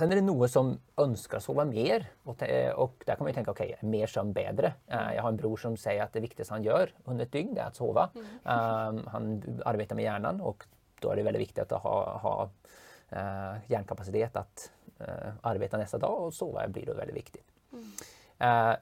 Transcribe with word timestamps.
Sen 0.00 0.12
är 0.12 0.16
det 0.16 0.24
noe 0.24 0.46
som 0.48 0.70
ønsker 1.02 1.36
å 1.36 1.44
sove 1.44 1.64
mer. 1.68 2.06
Og, 2.24 2.40
og 2.80 3.02
der 3.04 3.18
kan 3.18 3.26
man 3.26 3.34
jo 3.34 3.36
tenke 3.36 3.52
okay, 3.52 3.74
mer 3.84 4.08
sömn 4.08 4.30
bedre. 4.32 4.72
Uh, 4.88 5.10
jeg 5.12 5.24
har 5.26 5.28
en 5.28 5.40
bror 5.40 5.60
som 5.60 5.74
sier 5.76 6.00
at 6.00 6.14
det 6.16 6.22
viktigste 6.24 6.54
han 6.56 6.64
gjør 6.64 6.94
under 7.04 7.26
et 7.26 7.34
dygn, 7.34 7.52
det 7.56 7.66
er 7.66 7.74
å 7.74 7.76
sove. 7.76 8.06
Uh, 8.46 9.02
han 9.12 9.34
arbeider 9.68 9.98
med 9.98 10.06
hjernen, 10.06 10.40
og 10.40 10.64
da 11.04 11.12
er 11.12 11.20
det 11.20 11.26
veldig 11.28 11.42
viktig 11.42 11.66
å 11.76 11.82
ha, 11.84 11.98
ha 12.24 12.32
uh, 12.46 13.60
hjernekapasitet 13.68 14.40
til 14.40 15.04
uh, 15.04 15.36
arbeide 15.50 15.82
neste 15.82 16.00
dag, 16.00 16.16
og 16.16 16.32
sove 16.32 16.64
blir 16.72 16.88
da 16.88 16.96
veldig 17.02 17.18
viktig. 17.20 17.44
Mm. 17.70 17.90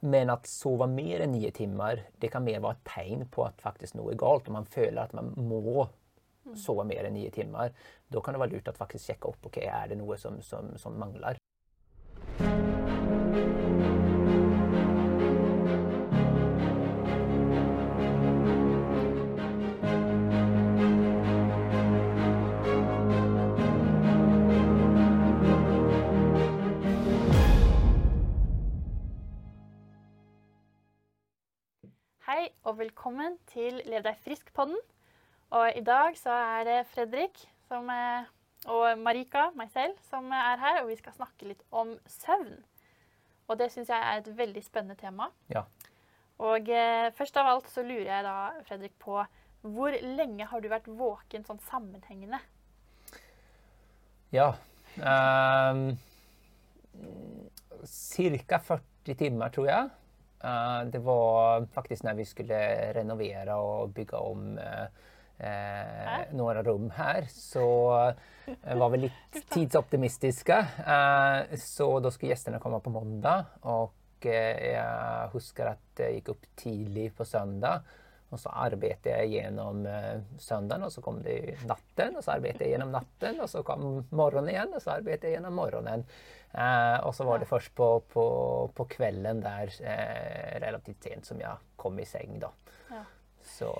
men 0.09 0.31
å 0.33 0.39
sove 0.49 0.87
mer 0.89 1.21
enn 1.21 1.35
ni 1.35 1.43
timmar, 1.53 1.99
det 2.17 2.31
kan 2.33 2.41
mer 2.41 2.61
være 2.63 2.79
et 2.79 2.87
tegn 2.89 3.27
på 3.29 3.43
at 3.45 3.59
faktisk 3.61 3.99
noe 3.99 4.15
er 4.15 4.17
galt. 4.17 4.47
Om 4.47 4.55
man 4.55 4.65
føler 4.65 5.03
at 5.03 5.11
man 5.13 5.29
må 5.35 5.83
sove 6.57 6.85
mer 6.87 7.09
enn 7.09 7.17
ni 7.17 7.27
timer, 7.33 7.75
da 8.09 8.21
kan 8.23 8.33
det 8.33 8.41
være 8.41 8.55
lurt 8.57 8.71
å 8.71 8.77
faktisk 8.77 9.11
sjekke 9.11 9.33
opp 9.33 9.51
ok, 9.51 9.61
er 9.65 9.91
det 9.91 9.99
noe 9.99 10.17
som, 10.17 10.41
som, 10.41 10.73
som 10.79 10.97
mangler. 10.99 11.37
Hei 32.29 32.51
og 32.69 32.75
velkommen 32.77 33.39
til 33.49 33.79
Lev 33.89 34.03
deg 34.05 34.19
frisk-podden. 34.21 34.77
Og 35.55 35.77
i 35.77 35.81
dag 35.81 36.17
så 36.17 36.33
er 36.33 36.67
det 36.67 36.77
Fredrik 36.91 37.39
som, 37.67 37.89
og 38.69 38.85
Marika, 39.01 39.49
meg 39.57 39.71
selv, 39.73 39.95
som 40.09 40.29
er 40.35 40.61
her. 40.61 40.83
Og 40.83 40.91
vi 40.91 40.97
skal 40.99 41.15
snakke 41.15 41.49
litt 41.49 41.63
om 41.71 41.95
søvn. 42.05 42.59
Og 43.49 43.57
det 43.57 43.71
syns 43.73 43.89
jeg 43.89 43.97
er 43.97 44.21
et 44.21 44.29
veldig 44.37 44.61
spennende 44.61 44.97
tema. 44.99 45.31
Ja. 45.49 45.65
Og 46.39 46.69
eh, 46.71 47.09
først 47.17 47.37
av 47.41 47.49
alt 47.49 47.69
så 47.73 47.83
lurer 47.83 48.07
jeg 48.07 48.25
da, 48.27 48.35
Fredrik, 48.67 48.93
på 49.01 49.17
hvor 49.61 49.95
lenge 50.05 50.45
har 50.47 50.61
du 50.61 50.69
vært 50.71 50.87
våken 50.87 51.43
sånn 51.43 51.59
sammenhengende? 51.67 52.39
Ja 54.31 54.53
um, 54.95 55.97
Ca. 57.83 58.59
40 58.69 59.17
timer, 59.19 59.51
tror 59.51 59.67
jeg. 59.67 59.89
Uh, 60.39 60.87
det 60.87 61.01
var 61.03 61.65
faktisk 61.73 62.05
når 62.07 62.19
vi 62.21 62.27
skulle 62.29 62.59
renovere 62.95 63.57
og 63.59 63.91
bygge 63.97 64.21
om 64.23 64.53
uh, 64.55 64.87
eh, 65.39 66.25
några 66.31 66.63
rum 66.63 66.89
her, 66.95 67.27
så 67.29 67.67
eh, 68.63 68.77
var 68.77 68.89
vi 68.89 68.97
litt 68.97 69.39
tidsoptimistiske. 69.53 70.57
Eh, 70.85 71.55
så 71.57 71.89
da 71.99 72.11
skulle 72.11 72.33
gjestene 72.35 72.61
komme 72.63 72.81
på 72.83 72.93
mandag. 72.93 73.55
Og 73.71 74.27
eh, 74.27 74.75
jeg 74.75 75.31
husker 75.33 75.73
at 75.73 76.03
jeg 76.03 76.19
gikk 76.19 76.35
opp 76.35 76.51
tidlig 76.59 77.09
på 77.17 77.27
søndag. 77.27 77.87
Og 78.29 78.37
så 78.37 78.51
arbeidet 78.61 79.09
jeg 79.09 79.31
gjennom 79.39 79.85
eh, 79.89 80.19
søndagen, 80.37 80.85
og 80.85 80.91
så 80.93 81.01
kom 81.01 81.23
det 81.25 81.57
natten. 81.65 82.19
Og 82.19 82.25
så 82.25 82.35
arbeidet 82.35 82.67
jeg 82.67 82.75
gjennom 82.75 82.91
natten, 82.93 83.39
og 83.41 83.49
så 83.49 83.63
kom 83.65 84.03
morgenen 84.13 84.51
igjen, 84.53 84.75
og 84.75 84.83
så 84.83 84.99
arbeidet 84.99 85.31
jeg 85.31 85.39
gjennom 85.39 85.57
morgenen. 85.57 86.05
Eh, 86.49 86.97
og 87.05 87.13
så 87.17 87.25
var 87.25 87.41
det 87.41 87.49
først 87.49 87.73
på, 87.77 87.89
på, 88.13 88.25
på 88.75 88.85
kvelden 88.93 89.41
der, 89.45 89.73
eh, 89.81 90.59
relativt 90.61 91.09
sent, 91.09 91.31
som 91.31 91.41
jeg 91.41 91.73
kom 91.79 91.97
i 92.01 92.05
seng, 92.09 92.37
da. 92.41 92.53
Ja. 92.89 93.03
Så 93.57 93.73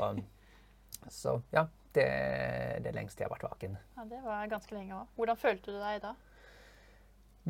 så 1.08 1.40
ja, 1.56 1.66
det 1.96 2.06
er 2.06 2.82
det 2.86 2.94
lengste 2.96 3.24
jeg 3.24 3.30
har 3.30 3.38
vært 3.38 3.50
vaken. 3.50 3.78
Ja, 3.98 4.04
Det 4.10 4.20
var 4.24 4.52
ganske 4.52 4.76
lenge 4.76 4.96
òg. 4.96 5.08
Hvordan 5.16 5.38
følte 5.38 5.72
du 5.72 5.80
deg 5.80 6.02
da? 6.04 6.16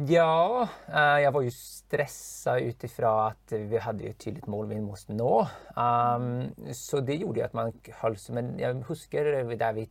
Ja, 0.08 0.64
eh, 0.88 1.19
jeg 1.25 1.33
var 1.33 1.42
jo 1.44 1.50
stressa 1.52 2.59
ut 2.61 2.83
ifra 2.88 3.27
at 3.33 3.52
vi 3.52 3.77
hadde 3.83 4.08
et 4.08 4.20
tydelig 4.22 4.47
mål 4.47 4.70
vi 4.70 4.77
måtte 4.80 5.14
nå. 5.17 5.47
Um, 5.75 6.53
så 6.72 7.02
det 7.03 7.20
gjorde 7.20 7.44
at 7.44 7.54
man 7.58 7.73
holdt 7.99 8.30
Men 8.32 8.60
jeg 8.60 8.76
husker 8.87 9.23
der 9.58 9.73
vi 9.76 9.89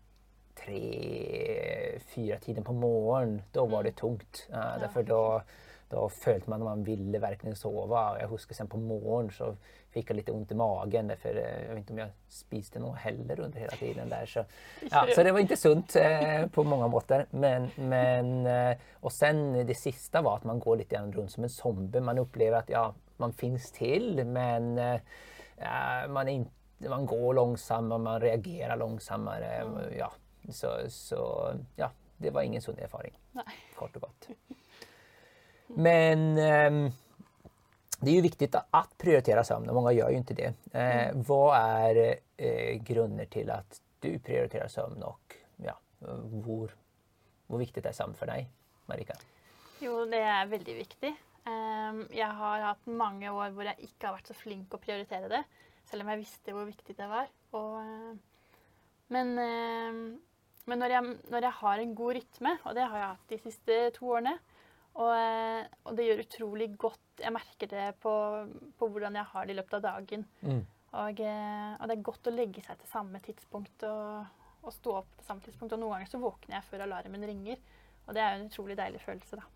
tre-fire-tiden 0.56 2.64
på 2.64 2.72
morgenen. 2.72 3.42
Da 3.54 3.60
var 3.68 3.82
det 3.82 3.96
tungt. 3.96 4.48
Uh, 4.48 4.80
derfor 4.80 5.02
da, 5.02 5.40
da 5.92 6.08
følte 6.08 6.50
man 6.50 6.62
at 6.62 6.68
man 6.70 6.86
ville 6.86 7.20
virkelig 7.20 7.56
sove. 7.58 8.18
Jeg 8.18 8.28
husker 8.28 8.54
sen 8.54 8.68
på 8.68 8.76
morgenen 8.80 9.30
så 9.30 9.54
fikk 9.98 10.14
litt 10.16 10.30
vondt 10.32 10.54
i 10.54 10.58
magen. 10.58 11.12
For 11.20 11.38
eh, 11.40 11.54
jeg 11.64 11.70
vet 11.70 11.82
ikke 11.82 11.96
om 11.96 12.02
jeg 12.02 12.14
spiste 12.38 12.82
noe 12.82 12.98
heller 13.02 13.44
under 13.46 13.64
hele 13.64 13.78
tiden. 13.80 14.12
der. 14.12 14.30
Så, 14.30 14.44
ja, 14.92 15.04
så 15.14 15.24
det 15.26 15.34
var 15.34 15.44
ikke 15.44 15.60
sunt 15.60 15.96
eh, 16.00 16.44
på 16.54 16.64
mange 16.66 16.90
måter. 16.92 17.26
Men, 17.32 17.70
men, 17.76 18.32
eh, 18.48 18.88
og 19.02 19.14
sen 19.14 19.60
det 19.68 19.78
siste 19.78 20.22
var 20.24 20.40
at 20.40 20.48
man 20.48 20.62
går 20.62 20.82
litt 20.82 20.94
rundt 20.98 21.34
som 21.34 21.46
en 21.46 21.52
zombie. 21.52 22.04
Man 22.04 22.22
opplever 22.22 22.62
at 22.62 22.72
ja, 22.72 22.86
man 23.18 23.34
finnes 23.36 23.70
til, 23.74 24.22
men 24.26 24.78
eh, 24.78 25.00
man, 26.08 26.30
in, 26.30 26.46
man, 26.86 27.06
går 27.08 27.34
langsommere, 27.40 28.04
man 28.04 28.22
reagerer 28.22 28.78
langsommere. 28.78 29.52
Ja, 29.98 30.10
så, 30.50 30.76
så, 30.92 31.22
ja, 31.76 31.90
det 32.18 32.32
var 32.34 32.46
ingen 32.46 32.62
sunn 32.62 32.78
erfaring. 32.82 33.14
Kort 33.78 33.96
og 33.98 34.08
godt. 34.08 34.30
Men 35.76 36.38
um, 36.38 36.78
det 38.00 38.10
är 38.10 38.14
ju 38.14 38.20
viktigt 38.20 38.54
att 38.70 38.98
prioritera 38.98 39.44
sömn 39.44 39.68
och 39.68 39.74
många 39.74 39.92
gör 39.92 40.10
ju 40.10 40.16
inte 40.16 40.34
det. 40.34 40.54
Eh, 40.72 41.08
mm. 41.08 41.22
Vad 41.22 41.56
är 41.56 42.18
eh, 42.36 42.74
grunder 42.74 43.24
till 43.24 43.50
att 43.50 43.80
du 44.00 44.18
prioriterer 44.18 44.68
sömn 44.68 45.02
og 45.02 45.34
ja, 45.56 45.74
hvor, 45.98 46.70
hvor, 47.46 47.58
viktig 47.58 47.82
er 47.82 47.96
søvn 47.96 48.14
for 48.14 48.30
deg, 48.30 48.46
Marika? 48.86 49.16
Jo, 49.82 50.04
det 50.10 50.20
er 50.22 50.46
veldig 50.50 50.76
viktig. 50.78 51.10
Um, 51.48 52.04
jeg 52.12 52.28
har 52.38 52.64
hatt 52.66 52.86
mange 52.86 53.30
år 53.32 53.50
hvor 53.56 53.66
jeg 53.66 53.88
ikke 53.88 54.08
har 54.08 54.18
vært 54.18 54.30
så 54.30 54.36
flink 54.36 54.74
å 54.74 54.80
prioritere 54.82 55.30
det, 55.32 55.42
selv 55.88 56.04
om 56.04 56.12
jeg 56.12 56.22
visste 56.22 56.54
hvor 56.54 56.68
viktig 56.68 56.94
det 56.98 57.08
var. 57.10 57.30
Og, 57.56 57.78
uh, 57.82 58.54
men, 59.14 59.34
uh, 59.34 60.54
men 60.68 60.82
når, 60.82 60.94
jeg, 60.94 61.16
når, 61.32 61.48
jeg, 61.48 61.56
har 61.62 61.82
en 61.82 61.96
god 61.98 62.18
rytme, 62.20 62.54
og 62.62 62.78
det 62.78 62.86
har 62.86 63.02
jeg 63.02 63.12
hatt 63.14 63.34
de 63.34 63.40
siste 63.42 63.80
to 63.98 64.12
årene, 64.12 64.36
og, 64.98 65.12
eh, 65.14 65.66
og, 65.84 65.92
det 65.96 66.08
gjør 66.08 66.24
utrolig 66.24 66.68
godt. 66.80 67.04
Jeg 67.22 67.34
merker 67.34 67.70
det 67.70 67.86
på, 68.02 68.12
på 68.78 68.88
hvordan 68.90 69.18
jeg 69.18 69.30
har 69.32 69.46
det 69.46 69.54
i 69.54 69.58
løpet 69.58 69.78
av 69.78 69.84
dagen. 69.84 70.24
Mm. 70.42 70.64
Og, 70.88 71.20
eh, 71.22 71.70
og, 71.76 71.84
det 71.86 71.94
er 71.94 72.06
godt 72.08 72.30
å 72.30 72.34
legge 72.34 72.64
seg 72.64 72.80
til 72.80 72.90
samme 72.90 73.20
tidspunkt 73.22 73.84
og, 73.86 74.24
og, 74.64 74.72
stå 74.74 74.96
opp 75.02 75.12
til 75.18 75.28
samme 75.28 75.44
tidspunkt. 75.44 75.76
Og 75.76 75.82
noen 75.82 75.98
ganger 75.98 76.10
så 76.10 76.22
våkner 76.22 76.58
jeg 76.58 76.68
før 76.70 76.86
alarmen 76.88 77.26
ringer, 77.30 77.62
og 78.06 78.16
det 78.16 78.24
er 78.24 78.34
jo 78.34 78.40
en 78.40 78.50
utrolig 78.50 78.78
deilig 78.78 79.02
følelse, 79.04 79.38
da. 79.38 79.46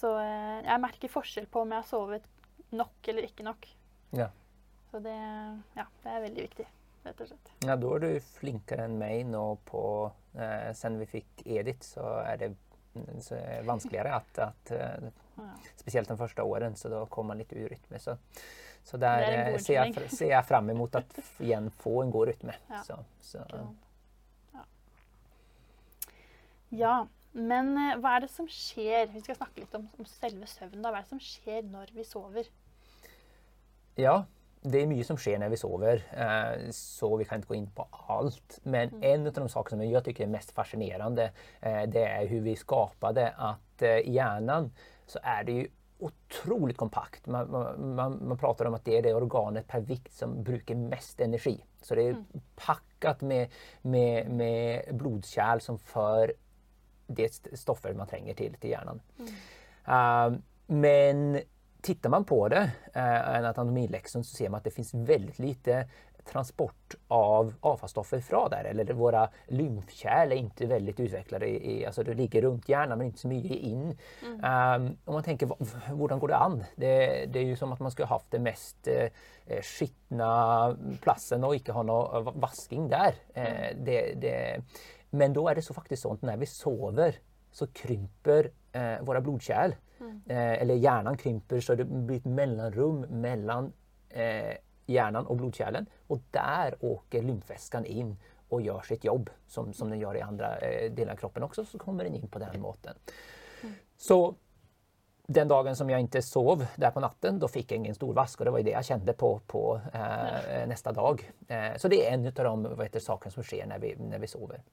Så 0.00 0.14
eh, 0.16 0.58
jeg 0.64 0.82
merker 0.82 1.12
forskjell 1.12 1.46
på 1.52 1.62
om 1.62 1.74
jeg 1.74 1.82
har 1.82 1.88
sovet 1.90 2.26
nok 2.74 3.10
eller 3.12 3.26
ikke 3.28 3.46
nok. 3.46 3.68
Ja. 4.16 4.30
Så 4.90 4.98
det, 5.04 5.14
ja, 5.76 5.84
det 6.02 6.10
er 6.10 6.24
veldig 6.24 6.46
viktig, 6.48 6.66
rett 7.04 7.22
og 7.22 7.30
slett. 7.30 7.52
Ja, 7.62 7.76
da 7.78 7.92
er 7.94 8.02
du 8.02 8.32
flinkere 8.40 8.88
enn 8.88 8.98
meg 8.98 9.22
nå 9.28 9.44
på 9.68 9.84
eh, 10.34 10.72
Siden 10.74 10.98
vi 10.98 11.06
fikk 11.12 11.44
Edith, 11.44 11.86
så 11.92 12.08
er 12.24 12.40
det 12.40 12.50
så 12.50 12.56
er 12.56 12.56
det 12.56 12.69
vanskeligere 13.66 14.14
at, 14.16 14.38
at 14.38 14.72
uh, 14.74 15.10
Spesielt 15.78 16.10
de 16.10 16.16
første 16.20 16.44
årene, 16.44 16.76
så 16.76 16.90
da 16.92 17.04
kommer 17.08 17.32
man 17.32 17.40
litt 17.40 17.52
ur 17.56 17.70
rytme. 17.70 18.00
Så, 18.02 18.16
så 18.84 18.98
der 19.00 19.54
uh, 19.54 19.60
ser, 19.62 19.78
jeg, 19.78 20.10
ser 20.12 20.34
jeg 20.34 20.48
fram 20.48 20.68
imot 20.72 20.98
å 20.98 21.04
igjen 21.40 21.70
få 21.80 22.02
en 22.04 22.12
god 22.12 22.32
rytme. 22.32 22.56
Ja. 22.68 22.82
Så, 22.84 22.98
så. 23.24 23.46
Ja. 24.52 24.66
ja. 26.82 26.98
Men 27.32 27.72
uh, 27.78 27.94
hva 28.02 28.16
er 28.18 28.24
det 28.24 28.32
som 28.34 28.48
skjer 28.50 29.06
Vi 29.12 29.20
skal 29.22 29.36
snakke 29.38 29.62
litt 29.62 29.74
om, 29.78 29.86
om 29.96 30.08
selve 30.10 30.48
søvnen. 30.50 30.82
Hva 30.82 30.98
er 30.98 31.06
det 31.06 31.12
som 31.12 31.22
skjer 31.22 31.62
når 31.70 31.94
vi 31.94 32.04
sover? 32.08 32.50
Ja, 34.00 34.24
det 34.60 34.82
er 34.82 34.88
mye 34.90 35.04
som 35.08 35.16
skjer 35.16 35.38
når 35.40 35.54
vi 35.54 35.58
sover, 35.60 36.02
eh, 36.12 36.68
så 36.76 37.08
vi 37.16 37.24
kan 37.28 37.40
ikke 37.40 37.54
gå 37.54 37.56
inn 37.56 37.68
på 37.72 37.86
alt. 38.12 38.58
Men 38.68 38.92
mm. 38.92 39.04
en 39.08 39.28
av 39.30 39.36
de 39.38 39.44
sakene 39.48 39.80
som 39.80 39.84
jeg 39.86 40.02
syns 40.04 40.20
er 40.20 40.32
mest 40.34 40.54
fascinerende, 40.56 41.28
eh, 41.64 41.84
det 41.88 42.02
er 42.04 42.26
hvordan 42.26 42.48
vi 42.50 42.56
skapte 42.60 43.26
at 43.30 43.84
eh, 43.88 44.02
i 44.04 44.16
hjernen 44.18 44.68
så 45.08 45.22
er 45.24 45.46
det 45.48 45.54
jo 45.56 45.70
utrolig 46.10 46.76
kompakt. 46.80 47.26
Man, 47.28 47.48
man, 47.96 48.18
man, 48.20 48.38
prater 48.40 48.68
om 48.68 48.76
at 48.76 48.84
det 48.84 48.98
er 48.98 49.06
det 49.08 49.14
organet 49.16 49.68
per 49.68 49.84
vikt 49.84 50.12
som 50.16 50.38
bruker 50.44 50.78
mest 50.80 51.20
energi. 51.24 51.56
Så 51.80 51.96
det 51.96 52.04
er 52.08 52.20
mm. 52.20 52.44
pakket 52.60 53.24
med, 53.28 53.56
med, 53.82 54.28
med 54.32 54.92
blodkärl 55.00 55.64
som 55.64 55.80
fører 55.80 56.36
det 57.10 57.32
stoffet 57.58 57.96
man 57.98 58.08
trenger 58.08 58.36
til, 58.38 58.54
til 58.60 58.74
hjernen. 58.74 59.00
Mm. 59.18 59.32
Uh, 59.88 60.36
men 60.70 61.40
Tittar 61.82 62.10
man 62.10 62.24
på 62.24 62.48
det, 62.48 62.70
eh, 62.94 63.36
en 63.36 63.44
anatomilektion, 63.44 64.24
så 64.24 64.36
ser 64.36 64.48
man 64.48 64.58
att 64.58 64.64
det 64.64 64.70
finns 64.70 64.94
väldigt 64.94 65.38
lite 65.38 65.86
transport 66.24 66.94
av 67.08 67.54
avfallsstoffer 67.60 68.20
fra 68.20 68.48
der. 68.48 68.64
Eller 68.64 68.92
våre 68.92 69.26
lymfkärl 69.48 70.32
er 70.32 70.42
ikke 70.42 70.68
veldig 70.70 70.94
utvecklade. 71.00 71.48
I, 71.48 71.86
alltså 71.86 72.02
det 72.02 72.14
ligger 72.14 72.42
rundt 72.42 72.68
hjärnan 72.68 72.98
men 72.98 73.10
ikke 73.10 73.24
så 73.24 73.30
mye 73.32 73.58
inn. 73.70 73.90
Mm. 74.22 74.36
Um, 74.36 74.86
om 75.04 75.18
man 75.18 75.26
tenker, 75.26 75.50
hvordan 75.94 76.20
går 76.20 76.32
det 76.32 76.38
an? 76.38 76.60
Det, 76.76 76.94
det, 77.32 77.42
er 77.42 77.50
jo 77.50 77.58
som 77.58 77.74
at 77.74 77.82
man 77.82 77.94
skulle 77.94 78.10
hatt 78.10 78.28
det 78.32 78.42
mest 78.44 78.90
eh, 78.90 79.10
skitna 79.64 80.30
plassen 81.02 81.44
og 81.46 81.56
ikke 81.58 81.76
ha 81.76 81.84
noe 81.86 82.24
vasking 82.30 82.88
der. 82.92 83.18
Eh, 83.34 83.70
det, 83.78 84.00
det, 84.22 84.36
men 85.16 85.34
da 85.36 85.48
er 85.50 85.58
det 85.58 85.66
så 85.66 85.76
faktisk 85.76 86.04
sånn 86.04 86.20
at 86.20 86.30
når 86.30 86.42
vi 86.44 86.50
sover, 86.50 87.20
så 87.50 87.66
krymper 87.74 88.52
eh, 88.76 88.98
våra 89.06 89.22
blodkärl. 89.24 89.74
Mm. 90.00 90.16
Eh, 90.26 90.54
eller 90.62 90.80
hjernen 90.80 91.16
krymper 91.20 91.60
så 91.60 91.76
det 91.76 91.86
blir 91.86 92.20
et 92.22 92.28
mellomrom 92.28 93.04
mellom 93.22 93.70
eh, 94.08 94.56
hjernen 94.90 95.26
og 95.28 95.40
blodkjernen. 95.42 95.88
Og 96.10 96.26
der 96.34 96.78
åker 96.80 97.24
lymfväskan 97.26 97.88
inn 97.88 98.14
og 98.50 98.64
gjør 98.64 98.86
sitt 98.86 99.04
jobb 99.06 99.30
som, 99.46 99.72
som 99.76 99.90
den 99.92 100.00
gjør 100.02 100.18
i 100.18 100.26
andre 100.26 100.54
eh, 100.66 100.86
deler 100.92 101.14
av 101.14 101.20
kroppen 101.20 101.46
også. 101.46 101.66
Så 101.68 101.80
kommer 101.82 102.08
den 102.08 102.18
inn 102.18 102.30
på 102.30 102.42
den 102.42 102.60
måten. 102.62 102.96
Så 104.00 104.22
den 105.30 105.48
dagen 105.48 105.76
som 105.78 105.90
jeg 105.90 106.08
ikke 106.08 106.22
sov 106.26 106.64
der 106.80 106.90
på 106.90 107.02
natten, 107.04 107.38
da 107.38 107.46
fikk 107.50 107.70
jeg 107.70 107.82
ingen 107.82 107.94
stor 107.94 108.10
vask 108.16 108.40
Og 108.40 108.48
det 108.48 108.54
var 108.54 108.64
det 108.66 108.72
jeg 108.72 108.88
kjente 108.88 109.14
på, 109.14 109.30
på 109.46 109.64
eh, 109.78 110.64
neste 110.66 110.94
dag. 110.96 111.22
Eh, 111.46 111.72
så 111.78 111.90
det 111.92 112.00
er 112.02 112.16
en 112.16 112.26
av 112.26 112.86
de 112.90 113.02
sakerna 113.02 113.34
som 113.34 113.46
sker 113.46 113.68
når 113.70 113.82
vi, 113.84 113.94
når 114.00 114.24
vi 114.24 114.30
sover. 114.30 114.64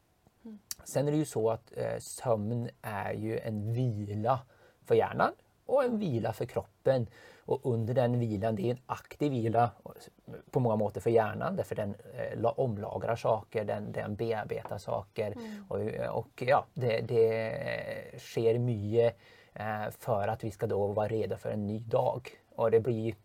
Sen 0.88 1.08
er 1.08 1.14
det 1.14 1.22
jo 1.26 1.30
så 1.30 1.44
at 1.58 1.74
eh, 1.76 1.98
søvn 2.02 2.70
er 2.82 3.12
jo 3.20 3.38
en 3.44 3.60
vila 3.76 4.38
för 4.88 4.96
hjärnan 4.96 5.34
och 5.66 5.84
en 5.84 6.00
vila 6.00 6.34
för 6.34 6.46
kroppen. 6.46 7.08
Och 7.46 7.60
under 7.64 7.94
den 7.94 8.20
vilan, 8.20 8.56
det 8.56 8.68
är 8.68 8.72
en 8.72 8.82
aktiv 8.86 9.32
vila 9.32 9.72
på 10.52 10.60
många 10.60 10.76
måter 10.76 11.02
för 11.02 11.10
hjärnan 11.10 11.56
därför 11.56 11.76
den 11.76 11.96
eh, 12.14 12.46
omlagrar 12.46 13.16
saker, 13.16 13.66
den, 13.66 13.92
den 13.92 14.16
bearbetar 14.16 14.78
saker. 14.78 15.34
Och, 15.68 15.80
och 16.18 16.44
ja, 16.48 16.66
det, 16.74 17.02
det 17.02 18.20
sker 18.20 18.60
mycket 18.60 19.18
eh, 19.54 19.90
för 20.00 20.28
att 20.28 20.44
vi 20.44 20.52
ska 20.52 20.68
då 20.68 20.88
vara 20.88 21.08
redo 21.08 21.36
för 21.38 21.50
en 21.50 21.68
ny 21.68 21.80
dag. 21.80 22.30
Och 22.56 22.72
det 22.72 22.80
blir, 22.80 23.08
i 23.08 23.16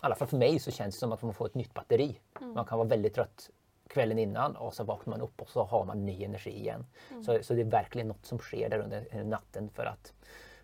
alla 0.00 0.14
fall 0.14 0.28
för 0.28 0.36
mig 0.36 0.58
så 0.58 0.70
känns 0.70 0.94
det 0.94 0.98
som 0.98 1.12
att 1.12 1.22
man 1.22 1.34
får 1.34 1.46
ett 1.46 1.54
nytt 1.54 1.74
batteri. 1.74 2.20
Man 2.54 2.64
kan 2.64 2.78
vara 2.78 2.88
väldigt 2.88 3.14
trött 3.14 3.50
kvällen 3.88 4.18
innan 4.18 4.56
och 4.56 4.74
så 4.74 4.84
vaknar 4.84 5.10
man 5.10 5.20
upp 5.20 5.42
och 5.42 5.48
så 5.48 5.64
har 5.64 5.84
man 5.84 6.06
ny 6.06 6.24
energi 6.24 6.50
igen. 6.50 6.86
Så, 7.26 7.38
så 7.42 7.54
det 7.54 7.60
är 7.60 7.64
verkligen 7.64 8.08
något 8.08 8.26
som 8.26 8.38
sker 8.38 8.68
där 8.68 8.78
under 8.78 9.24
natten 9.24 9.70
för 9.74 9.84
att, 9.84 10.12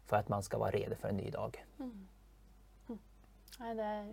för 0.07 0.17
at 0.17 0.29
man 0.29 0.43
skal 0.43 0.61
være 0.61 0.79
rede 0.79 0.97
for 1.01 1.09
en 1.09 1.17
ny 1.17 1.31
dag. 1.35 1.59
Nei, 3.57 3.75
det 3.75 3.85
er 3.85 4.09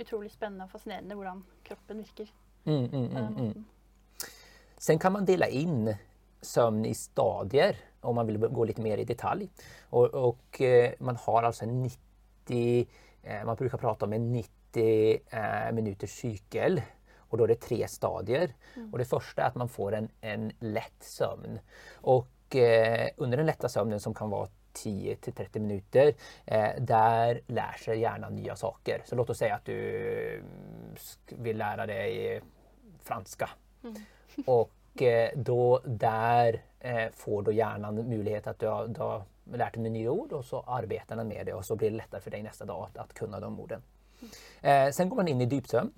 utrolig 0.00 0.30
spennende 0.30 0.64
og 0.64 0.70
fascinerende 0.70 1.14
hvordan 1.18 1.42
kroppen 1.64 1.98
virker. 1.98 2.28
Mm, 2.64 2.84
mm, 2.92 3.08
mm, 3.16 3.36
mm. 3.36 3.64
Sen 4.78 4.98
kan 4.98 5.12
man 5.12 5.26
dela 5.26 5.46
in 5.46 5.94
sömn 6.42 6.84
i 6.86 6.94
stadier 6.94 7.76
om 8.00 8.14
man 8.14 8.26
vill 8.26 8.38
gå 8.38 8.64
lite 8.64 8.82
mer 8.82 8.98
i 8.98 9.04
detalj. 9.04 9.48
Och, 9.90 10.14
och 10.14 10.60
eh, 10.60 10.92
man 10.98 11.16
har 11.16 11.42
alltså 11.42 11.64
en 11.64 11.82
90, 11.82 12.88
eh, 13.22 13.44
man 13.44 13.56
brukar 13.56 13.78
prata 13.78 14.04
om 14.04 14.12
en 14.12 14.32
90 14.32 15.18
eh, 15.30 15.72
minuters 15.72 16.10
cykel. 16.10 16.82
Och 17.28 17.38
då 17.38 17.44
är 17.44 17.48
det 17.48 17.60
tre 17.60 17.88
stadier. 17.88 18.54
Och 18.92 18.98
det 18.98 19.04
första 19.04 19.42
är 19.42 19.46
att 19.46 19.54
man 19.54 19.68
får 19.68 19.94
en, 19.94 20.08
en 20.20 20.52
lätt 20.58 21.02
sömn. 21.02 21.58
Och 21.94 22.56
eh, 22.56 23.08
under 23.16 23.36
den 23.36 23.46
lätta 23.46 23.68
sömnen 23.68 24.00
som 24.00 24.14
kan 24.14 24.30
vara 24.30 24.48
10 24.76 25.16
till 25.16 25.32
30 25.32 25.60
minuter, 25.60 26.14
eh, 26.44 26.70
där 26.78 27.40
lär 27.46 27.72
sig 27.72 28.00
hjärnan 28.00 28.36
nya 28.36 28.56
saker. 28.56 29.02
Så 29.04 29.14
låt 29.14 29.30
oss 29.30 29.38
säga 29.38 29.54
att 29.54 29.64
du 29.64 30.42
vil 31.28 31.36
lære 31.36 31.42
vill 31.42 31.58
lära 31.58 31.86
dig 31.86 32.40
franska. 33.02 33.50
Och 34.46 35.02
eh, 35.02 35.30
då 35.36 35.80
där 35.84 36.62
eh, 36.80 37.10
får 37.12 37.42
då 37.42 37.52
hjärnan 37.52 38.08
möjlighet 38.08 38.46
att 38.46 38.58
du 38.58 38.66
har, 38.66 38.88
du 38.88 39.00
har 39.00 39.22
lärt 39.52 39.74
dig 39.74 39.90
nya 39.90 40.10
ord 40.10 40.32
och 40.32 40.44
så 40.44 40.60
arbetar 40.60 41.16
den 41.16 41.28
med 41.28 41.46
det 41.46 41.52
och 41.52 41.64
så 41.64 41.76
blir 41.76 41.90
det 41.90 41.96
lättare 41.96 42.20
för 42.20 42.30
dig 42.30 42.42
nästa 42.42 42.64
dag 42.64 42.88
att, 42.88 42.98
att 42.98 43.14
kunna 43.14 43.40
de 43.40 43.60
orden. 43.60 43.82
Eh, 44.60 44.90
sen 44.90 45.08
går 45.08 45.16
man 45.16 45.28
in 45.28 45.40
i 45.40 45.44
djupsömn. 45.44 45.92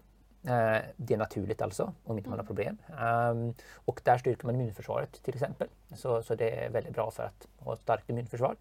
Det 0.96 1.14
är 1.14 1.18
naturligt 1.18 1.62
alltså, 1.62 1.92
om 2.04 2.18
inte 2.18 2.30
man 2.30 2.38
har 2.38 2.46
problem. 2.46 2.78
Um, 3.02 3.54
och 3.74 4.00
där 4.04 4.18
styrker 4.18 4.46
man 4.46 4.54
immunförsvaret 4.54 5.22
till 5.22 5.34
exempel. 5.34 5.68
Så, 5.94 6.22
så 6.22 6.34
det 6.34 6.64
är 6.64 6.70
väldigt 6.70 6.94
bra 6.94 7.10
för 7.10 7.22
att 7.22 7.46
ha 7.58 7.74
ett 7.74 7.80
starkt 7.80 8.10
immunförsvar. 8.10 8.56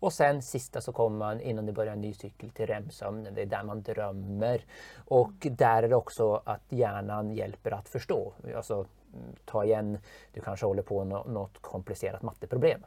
Och 0.00 0.12
sen 0.12 0.42
sista 0.42 0.80
så 0.80 0.92
kommer 0.92 1.18
man 1.18 1.40
innan 1.40 1.66
det 1.66 1.72
börjar 1.72 1.92
en 1.92 2.00
ny 2.00 2.14
cykel 2.14 2.50
till 2.50 2.66
REM-sömnen. 2.66 3.34
Det 3.34 3.42
är 3.42 3.46
där 3.46 3.62
man 3.62 3.82
drömmer. 3.82 4.64
Och 5.04 5.32
där 5.40 5.82
är 5.82 5.88
det 5.88 5.96
också 5.96 6.42
att 6.44 6.62
hjärnan 6.68 7.30
hjälper 7.30 7.70
att 7.70 7.88
förstå. 7.88 8.32
Alltså 8.56 8.74
mm, 8.74 9.34
ta 9.44 9.64
igen, 9.64 9.98
du 10.32 10.40
kanske 10.40 10.66
håller 10.66 10.82
på 10.82 10.98
med 10.98 11.06
nå- 11.06 11.24
något 11.24 11.58
komplicerat 11.58 12.22
matteproblem. 12.22 12.84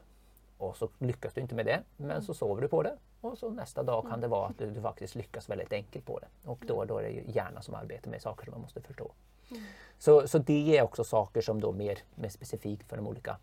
Och 0.57 0.77
så 0.77 0.89
lyckas 0.99 1.33
du 1.33 1.41
inte 1.41 1.55
med 1.55 1.65
det, 1.65 1.83
men 1.97 2.21
så 2.21 2.33
sover 2.33 2.61
du 2.61 2.67
på 2.67 2.83
det. 2.83 2.95
Och 3.21 3.37
så 3.37 3.49
nästa 3.49 3.83
dag 3.83 4.07
kan 4.09 4.21
det 4.21 4.27
vara 4.27 4.47
att 4.47 4.57
du, 4.57 4.69
du 4.71 4.81
faktiskt 4.81 5.15
lyckas 5.15 5.49
väldigt 5.49 5.73
enkelt 5.73 6.05
på 6.05 6.19
det. 6.19 6.27
Och 6.49 6.59
då, 6.67 6.85
då 6.85 6.97
är 6.97 7.03
det 7.03 7.31
hjärnan 7.31 7.63
som 7.63 7.75
arbetar 7.75 8.11
med 8.11 8.21
saker 8.21 8.45
som 8.45 8.51
man 8.51 8.61
måste 8.61 8.81
förstå. 8.81 9.11
Så, 9.97 10.27
så 10.27 10.37
det 10.37 10.77
är 10.77 10.81
också 10.83 11.03
saker 11.03 11.41
som 11.41 11.61
då 11.61 11.71
mer, 11.71 11.99
mer 12.15 12.29
specifikt 12.29 12.89
för 12.89 12.97
de 12.97 13.07
olika 13.07 13.37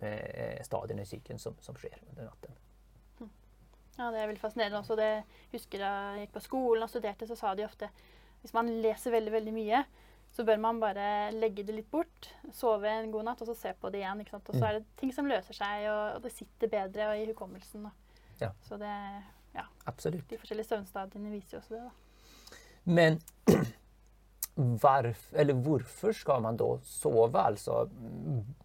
eh, 0.00 0.62
stadierna 0.62 1.02
i 1.02 1.06
cykeln 1.06 1.38
som, 1.38 1.54
som 1.60 1.74
sker 1.74 1.98
under 2.10 2.24
natten. 2.24 2.50
Ja, 3.98 4.08
det 4.10 4.22
er 4.22 4.30
veldig 4.30 4.40
fascinerende 4.40 4.80
også. 4.80 4.96
Det 4.96 5.10
husker 5.52 5.84
jeg 5.84 6.22
gikk 6.22 6.34
på 6.36 6.44
skolen 6.46 6.86
og 6.86 6.90
studerte, 6.92 7.28
så 7.28 7.36
sa 7.38 7.52
de 7.54 7.66
ofte 7.66 7.90
hvis 8.42 8.54
man 8.56 8.70
leser 8.82 9.14
veldig, 9.14 9.32
veldig 9.36 9.52
mye, 9.54 9.82
så 10.32 10.44
bør 10.48 10.58
man 10.58 10.80
bare 10.82 11.30
legge 11.36 11.62
det 11.66 11.76
litt 11.76 11.90
bort, 11.92 12.30
sove 12.56 12.90
en 12.90 13.12
god 13.12 13.28
natt, 13.28 13.42
og 13.44 13.52
så 13.52 13.54
se 13.54 13.74
på 13.78 13.90
det 13.92 14.00
igjen. 14.00 14.22
ikke 14.24 14.34
sant? 14.34 14.48
Og 14.50 14.56
så 14.56 14.64
er 14.66 14.78
det 14.78 14.96
ting 14.98 15.12
som 15.14 15.28
løser 15.30 15.54
seg, 15.54 15.84
og, 15.92 16.22
det 16.24 16.32
sitter 16.34 16.72
bedre 16.72 17.10
i 17.20 17.28
hukommelsen. 17.28 17.86
Ja. 18.40 18.50
Så 18.66 18.80
det, 18.80 18.94
ja, 19.54 19.66
Absolutt. 19.86 20.26
de 20.30 20.40
forskjellige 20.40 20.72
søvnstadiene 20.72 21.30
viser 21.30 21.58
jo 21.58 21.60
også 21.60 21.76
det. 21.76 21.84
da. 21.84 22.58
Men 22.84 23.20
varf, 24.82 25.28
eller 25.32 25.54
varför 25.54 26.12
ska 26.12 26.40
man 26.40 26.56
da 26.56 26.78
sove? 26.82 27.38
Altså 27.38 27.86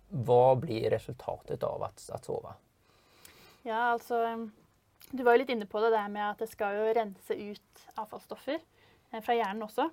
hva 0.10 0.56
blir 0.56 0.90
resultatet 0.90 1.64
av 1.64 1.84
at, 1.84 2.10
att 2.14 2.26
sova? 2.26 2.56
Ja, 3.64 3.92
altså 3.92 4.50
Du 5.12 5.24
var 5.24 5.36
jo 5.38 5.44
litt 5.44 5.54
inne 5.54 5.68
på 5.70 5.80
det 5.84 5.94
der 5.94 6.10
med 6.12 6.24
at 6.26 6.42
det 6.42 6.50
skal 6.52 6.76
jo 6.76 6.92
rense 6.98 7.36
ut 7.36 7.84
avfallsstoffer 7.96 8.58
eh, 8.58 9.22
fra 9.24 9.36
hjernen 9.38 9.64
også. 9.64 9.88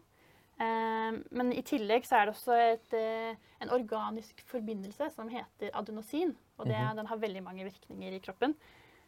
Eh, 0.59 1.19
men 1.39 1.53
i 1.55 1.63
tillegg 1.67 2.07
så 2.07 2.19
er 2.19 2.27
det 2.27 2.35
også 2.35 2.57
et, 2.59 2.97
eh, 2.99 3.53
en 3.63 3.75
organisk 3.77 4.43
forbindelse 4.51 5.13
som 5.15 5.31
heter 5.31 5.75
adenosin. 5.79 6.35
Og 6.59 6.67
det, 6.71 6.81
den 6.99 7.11
har 7.11 7.23
veldig 7.23 7.45
mange 7.47 7.67
virkninger 7.67 8.17
i 8.17 8.23
kroppen. 8.23 8.57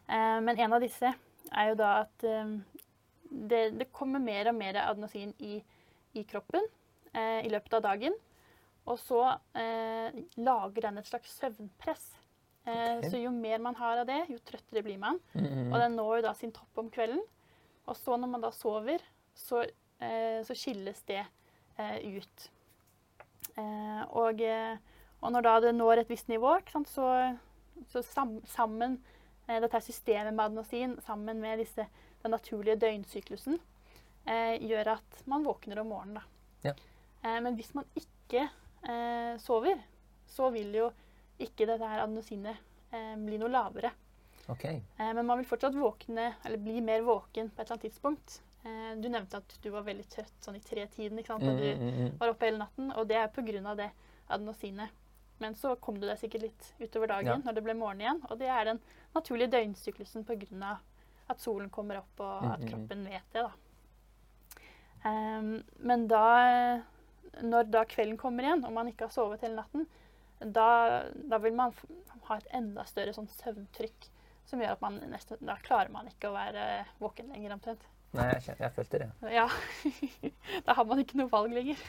Men 0.07 0.55
en 0.55 0.71
av 0.71 0.79
disse 0.79 1.09
er 1.51 1.65
jo 1.67 1.73
da 1.79 1.87
at 2.05 2.23
det, 2.23 3.59
det 3.75 3.87
kommer 3.91 4.23
mer 4.23 4.47
og 4.47 4.55
mer 4.55 4.77
adenosin 4.85 5.33
i, 5.43 5.57
i 6.15 6.23
kroppen 6.27 6.63
i 7.11 7.51
løpet 7.51 7.75
av 7.75 7.83
dagen. 7.83 8.15
Og 8.87 8.99
så 9.03 9.19
lager 10.39 10.85
den 10.87 11.01
et 11.01 11.09
slags 11.11 11.35
søvnpress. 11.41 12.05
Eh, 12.67 12.97
Ok. 12.99 13.05
Så 13.11 13.21
jo 13.23 13.31
mer 13.31 13.59
man 13.63 13.75
har 13.79 14.01
av 14.01 14.07
det, 14.09 14.25
jo 14.29 14.37
trøttere 14.43 14.83
blir 14.83 14.97
man. 14.99 15.19
Mm, 15.33 15.71
Og 15.73 15.79
den 15.79 15.95
når 15.95 16.17
jo 16.17 16.25
da 16.27 16.33
sin 16.35 16.51
topp 16.51 16.77
om 16.83 16.89
kvelden. 16.91 17.21
Og 17.87 17.95
så 17.95 18.17
når 18.19 18.27
man 18.33 18.41
da 18.43 18.51
sover, 18.51 18.99
så, 19.35 19.61
eh, 20.03 20.43
så 20.43 20.53
skilles 20.57 20.99
det 21.07 21.21
eh, 21.79 21.99
ut. 22.17 22.49
Eh, 23.57 24.03
og, 24.11 24.41
og 25.21 25.31
når 25.33 25.45
da 25.47 25.59
det 25.63 25.75
når 25.77 26.03
et 26.03 26.09
visst 26.11 26.27
nivå, 26.29 26.57
sant, 26.69 26.89
så, 26.91 27.37
så 27.91 28.03
sam, 28.05 28.39
sammen 28.45 28.99
Dette 29.47 29.79
systemet 29.79 30.33
med 30.35 30.43
adenosin 30.43 30.97
sammen 31.05 31.37
med 31.39 31.61
disse, 31.61 31.85
den 32.19 32.33
naturlige 32.35 32.75
døgnsyklusen 32.81 33.53
eh, 34.27 34.57
gjør 34.59 34.89
at 34.97 35.21
man 35.25 35.45
våkner 35.47 35.79
om 35.79 35.87
morgenen. 35.87 36.17
Da. 36.19 36.23
Ja. 36.65 36.73
Eh, 37.23 37.37
men 37.45 37.55
hvis 37.55 37.69
man 37.77 37.85
ikke 37.95 38.41
eh, 38.83 39.37
sover, 39.39 39.79
så 40.27 40.49
vil 40.51 40.75
jo 40.75 40.89
ikke 41.39 41.67
dette 41.69 41.87
her 41.87 42.03
adenosinet 42.03 42.57
eh, 42.91 43.15
blir 43.15 43.39
noe 43.41 43.49
lavere. 43.53 43.91
Okay. 44.49 44.81
Eh, 44.97 45.13
Men 45.13 45.25
man 45.25 45.37
vil 45.41 45.47
fortsatt 45.49 45.75
våkne, 45.75 46.35
eller 46.45 46.57
bli 46.57 46.81
mer 46.81 47.01
våken 47.03 47.49
på 47.49 47.61
et 47.61 47.65
eller 47.65 47.75
annet 47.77 47.87
tidspunkt. 47.89 48.41
Eh, 48.63 48.93
Du 49.01 49.09
nevnte 49.09 49.37
at 49.41 49.57
du 49.61 49.69
var 49.69 49.83
veldig 49.83 50.05
trøtt 50.09 50.37
sånn 50.43 50.55
i 50.55 50.63
tretiden 50.63 51.19
ikke 51.19 51.33
sant? 51.35 51.43
Mm, 51.43 51.49
når 51.49 51.59
du 51.59 51.83
mm, 51.83 51.97
mm. 51.99 52.17
var 52.21 52.31
oppe 52.33 52.45
hele 52.47 52.61
natten, 52.63 52.91
og 52.95 53.07
det 53.07 53.17
er 53.17 53.27
pga. 53.27 53.75
det 53.75 53.89
adenosinet. 54.29 54.89
Men 55.39 55.53
så 55.53 55.75
kom 55.79 55.99
du 55.99 56.07
deg 56.07 56.17
sikkert 56.17 56.41
litt 56.47 56.73
utover 56.79 57.07
dagen 57.07 57.27
Ja. 57.27 57.37
når 57.45 57.53
det 57.53 57.63
ble 57.63 57.73
morgen 57.77 58.01
igjen, 58.01 58.21
og 58.31 58.39
det 58.39 58.47
er 58.49 58.65
den 58.65 58.79
naturlige 59.13 59.51
døgnsyklusen 59.51 60.25
pga. 60.25 60.79
at 61.29 61.39
solen 61.41 61.69
kommer 61.69 61.97
opp 61.97 62.19
og 62.19 62.43
Mm, 62.43 62.51
at 62.51 62.59
mm, 62.59 62.65
mm. 62.65 62.69
kroppen 62.71 63.03
vet 63.05 63.33
det. 63.33 63.43
da. 63.43 63.51
Um, 65.05 65.63
men 65.79 66.07
da, 66.07 66.81
når 67.43 67.69
da 67.71 67.83
kvelden 67.85 68.17
kommer 68.17 68.43
igjen, 68.43 68.63
og 68.65 68.73
man 68.73 68.87
ikke 68.87 69.05
har 69.07 69.13
sovet 69.13 69.41
hele 69.45 69.55
natten, 69.59 69.85
da, 70.39 70.69
da 71.13 71.39
vil 71.41 71.55
man 71.57 71.73
ha 72.27 72.37
et 72.37 72.47
enda 72.55 72.85
større 72.87 73.13
sånn 73.15 73.29
søvntrykk 73.31 74.09
som 74.47 74.61
gjør 74.61 74.77
at 74.77 74.83
man 74.83 74.99
nesten, 75.11 75.39
da 75.43 75.57
klarer 75.63 75.91
man 75.91 76.07
ikke 76.07 76.29
å 76.29 76.35
være 76.35 76.63
våken 77.01 77.33
lenger 77.33 77.55
omtrent. 77.57 77.83
Nei, 78.15 78.29
jeg, 78.37 78.55
jeg 78.61 78.73
følte 78.75 79.01
det. 79.03 79.09
Ja, 79.33 79.47
da 80.67 80.75
har 80.77 80.87
man 80.87 81.01
ikke 81.03 81.19
noe 81.19 81.31
valg 81.31 81.55
lenger. 81.55 81.81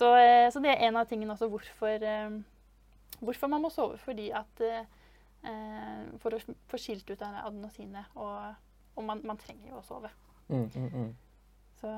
Så, 0.00 0.14
eh, 0.16 0.46
så 0.52 0.60
det 0.62 0.70
er 0.70 0.86
en 0.86 0.96
av 0.96 1.08
tingene 1.10 1.34
også 1.34 1.48
hvorfor, 1.50 2.04
eh, 2.06 2.36
hvorfor 3.20 3.50
man 3.52 3.60
må 3.60 3.68
sove. 3.74 3.98
Fordi 4.00 4.30
at 4.32 4.62
eh, 4.64 4.84
For 6.22 6.36
å 6.36 6.38
få 6.70 6.78
skilt 6.80 7.10
ut 7.10 7.18
denne 7.18 7.42
adenosinet. 7.42 8.14
Og, 8.14 8.54
og 8.94 9.04
man, 9.04 9.20
man 9.26 9.40
trenger 9.40 9.72
jo 9.72 9.80
å 9.80 9.84
sove. 9.84 10.08
Mm, 10.48 10.70
mm, 10.70 10.86
mm. 10.94 11.10
Så 11.82 11.90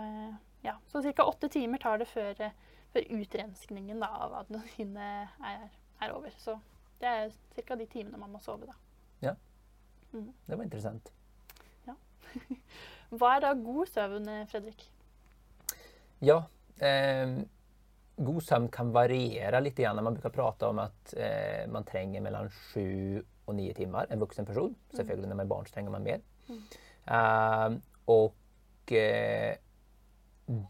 ja, 0.64 0.76
så 0.90 1.02
ca. 1.12 1.26
åtte 1.26 1.50
timer 1.52 1.78
tar 1.82 2.00
det 2.00 2.08
før, 2.10 2.42
før 2.92 3.08
utrenskningen 3.18 4.00
da, 4.02 4.08
av 4.26 4.38
adenosinet 4.42 5.42
er, 5.48 5.66
er 6.00 6.14
over. 6.14 6.34
Så 6.38 6.58
det 7.00 7.08
er 7.08 7.34
ca. 7.56 7.76
de 7.76 7.88
timene 7.90 8.20
man 8.20 8.32
må 8.32 8.40
sove, 8.42 8.68
da. 8.68 8.78
Mm. 10.12 10.32
Det 10.46 10.56
var 10.56 10.64
interessant. 10.64 11.12
Hva 13.18 13.34
er 13.36 13.44
da 13.44 13.52
god 13.56 13.88
søvn, 13.92 14.28
eh, 14.28 14.46
Fredrik? 14.48 14.84
Ja, 16.24 16.38
eh, 16.80 17.34
god 18.16 18.40
søvn 18.46 18.68
kan 18.72 18.92
variere 18.94 19.60
litt. 19.64 19.80
Igjen. 19.80 20.00
Man 20.04 20.16
bruker 20.16 20.34
prate 20.34 20.68
om 20.68 20.80
at 20.84 21.14
eh, 21.16 21.64
man 21.72 21.86
trenger 21.88 22.24
mellom 22.24 22.48
sju 22.70 23.20
og 23.46 23.56
ni 23.58 23.72
timer. 23.76 24.06
en 24.10 24.20
voksen 24.20 24.46
person. 24.46 24.76
Selvfølgelig 24.94 25.28
når 25.28 25.36
man 25.36 25.46
er 25.46 25.54
barn 25.54 25.66
så 25.66 25.74
tränger 25.74 25.90
man 25.90 26.06
mer. 26.06 26.20
Eh, 26.48 27.78
og 28.12 28.92
eh, 28.92 29.56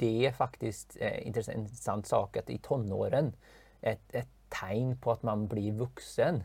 det 0.00 0.26
er 0.28 0.36
faktisk 0.36 0.96
en 1.00 1.18
intressant, 1.28 1.64
intressant 1.64 2.08
sak 2.08 2.36
at 2.40 2.50
i 2.50 2.58
tonåren, 2.62 3.32
et, 3.82 4.02
et, 4.14 4.30
tegn 4.52 4.98
på 5.00 5.14
at 5.14 5.22
man 5.24 5.46
blir 5.48 5.72
vuxen 5.78 6.42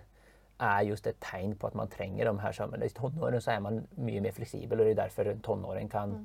er 0.63 0.85
just 0.87 1.09
et 1.09 1.17
tegn 1.19 1.57
på 1.59 1.67
at 1.67 1.73
man 1.75 1.89
trenger 1.91 2.29
de 2.29 2.39
her 2.39 2.53
sammen. 2.55 2.83
I 2.83 2.93
tonåren 2.95 3.43
så 3.43 3.51
er 3.57 3.59
man 3.65 3.81
mye 3.99 4.21
mer 4.23 4.31
flexibel 4.31 4.79
og 4.79 4.87
det 4.87 4.93
er 4.93 5.01
derfor 5.01 5.27
en 5.27 5.43
tonåring 5.43 5.91
kan 5.91 6.15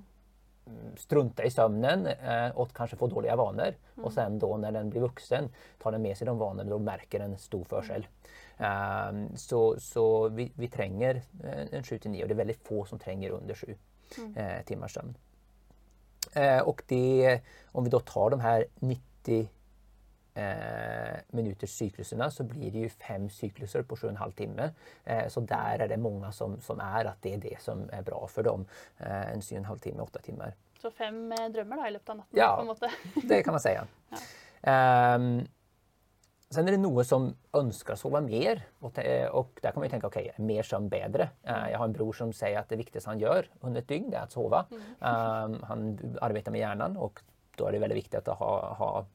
strunte 0.62 1.00
strunta 1.02 1.44
i 1.44 1.50
søvnen 1.50 2.06
eh, 2.06 2.52
kanskje 2.54 2.76
kanske 2.76 2.96
få 3.00 3.08
dårlige 3.10 3.36
vaner. 3.36 3.74
Og 4.02 4.12
sen 4.14 4.38
da 4.38 4.46
når 4.46 4.76
den 4.78 4.90
blir 4.90 5.02
vuxen 5.08 5.50
tar 5.82 5.96
den 5.96 6.04
med 6.06 6.16
seg 6.16 6.30
de 6.30 6.36
vanene 6.38 6.74
og 6.74 6.84
merker 6.86 7.24
den 7.24 7.34
stor 7.38 7.64
forskjell. 7.68 8.06
Ehm, 8.62 9.36
så 9.36 9.76
så 9.80 10.28
vi, 10.28 10.52
vi 10.56 10.68
trenger 10.68 11.22
eh, 11.44 11.66
en 11.72 11.84
sju 11.84 11.98
til 11.98 12.12
ni, 12.12 12.22
og 12.22 12.28
det 12.28 12.36
er 12.36 12.44
veldig 12.44 12.58
få 12.62 12.84
som 12.86 12.98
trenger 12.98 13.34
under 13.34 13.54
7 13.54 13.74
eh, 14.36 14.62
timmars 14.66 14.96
sömn. 14.96 15.10
Eh, 15.10 15.31
och 16.64 16.82
det, 16.86 17.40
om 17.72 17.84
vi 17.84 17.90
då 17.90 18.00
tar 18.00 18.30
de 18.30 18.40
här 18.40 18.64
90 18.74 19.48
eh, 20.34 21.16
minuters 21.28 21.70
cykluserna 21.70 22.30
så 22.30 22.44
blir 22.44 22.70
det 22.70 22.78
ju 22.78 22.88
fem 22.88 23.30
cykluser 23.30 23.82
på 23.82 23.96
7,5 23.96 24.32
timme. 24.32 24.70
Eh, 25.04 25.28
så 25.28 25.40
där 25.40 25.78
är 25.78 25.88
det 25.88 25.96
många 25.96 26.32
som, 26.32 26.60
som 26.60 26.80
är 26.80 27.04
att 27.04 27.22
det 27.22 27.34
är 27.34 27.38
det 27.38 27.60
som 27.60 27.90
är 27.92 28.02
bra 28.02 28.26
för 28.26 28.42
dem. 28.42 28.66
Eh, 28.98 29.32
en 29.32 29.40
7,5 29.40 29.78
timme, 29.78 30.02
8 30.02 30.18
timmar. 30.18 30.54
Så 30.82 30.90
fem 30.90 31.28
drömmar 31.28 31.48
drømmer 31.48 31.88
i 31.88 31.90
løpet 31.90 32.08
av 32.08 32.16
natten? 32.16 32.38
Ja. 32.38 32.54
på 32.56 32.60
en 32.60 32.66
måte. 32.66 32.90
Det 33.22 33.42
kan 33.42 33.52
man 33.52 33.60
säga. 33.60 33.86
Ehm, 34.64 35.46
sen 36.52 36.68
är 36.68 36.72
det 36.72 36.82
noe 36.82 37.04
som 37.04 37.30
ønsker 37.56 37.94
å 37.94 38.00
sove 38.00 38.20
mer. 38.24 38.62
Og, 38.84 38.98
og 39.32 39.60
der 39.62 39.72
kan 39.72 39.80
man 39.80 39.88
ju 39.88 39.92
tänka, 39.94 40.10
okej, 40.10 40.30
okay, 40.32 40.44
mer 40.44 40.66
sömn 40.66 40.88
bedre? 40.92 41.30
Eh, 41.42 41.70
jag 41.72 41.78
har 41.78 41.84
en 41.84 41.92
bror 41.96 42.12
som 42.12 42.32
säger 42.32 42.58
att 42.58 42.68
det 42.68 42.76
viktigaste 42.76 43.10
han 43.10 43.20
gör 43.20 43.46
under 43.60 43.80
ett 43.80 43.88
dygn 43.88 44.10
det 44.10 44.16
är 44.16 44.22
att 44.22 44.32
sova. 44.32 44.66
Ehm, 45.00 45.62
han 45.62 45.98
arbetar 46.20 46.52
med 46.52 46.60
hjärnan 46.60 46.96
och 46.96 47.20
då 47.56 47.66
är 47.66 47.72
det 47.72 47.78
väldigt 47.78 47.98
viktigt 47.98 48.28
att 48.28 48.38
ha, 48.38 48.74
ha 48.74 49.06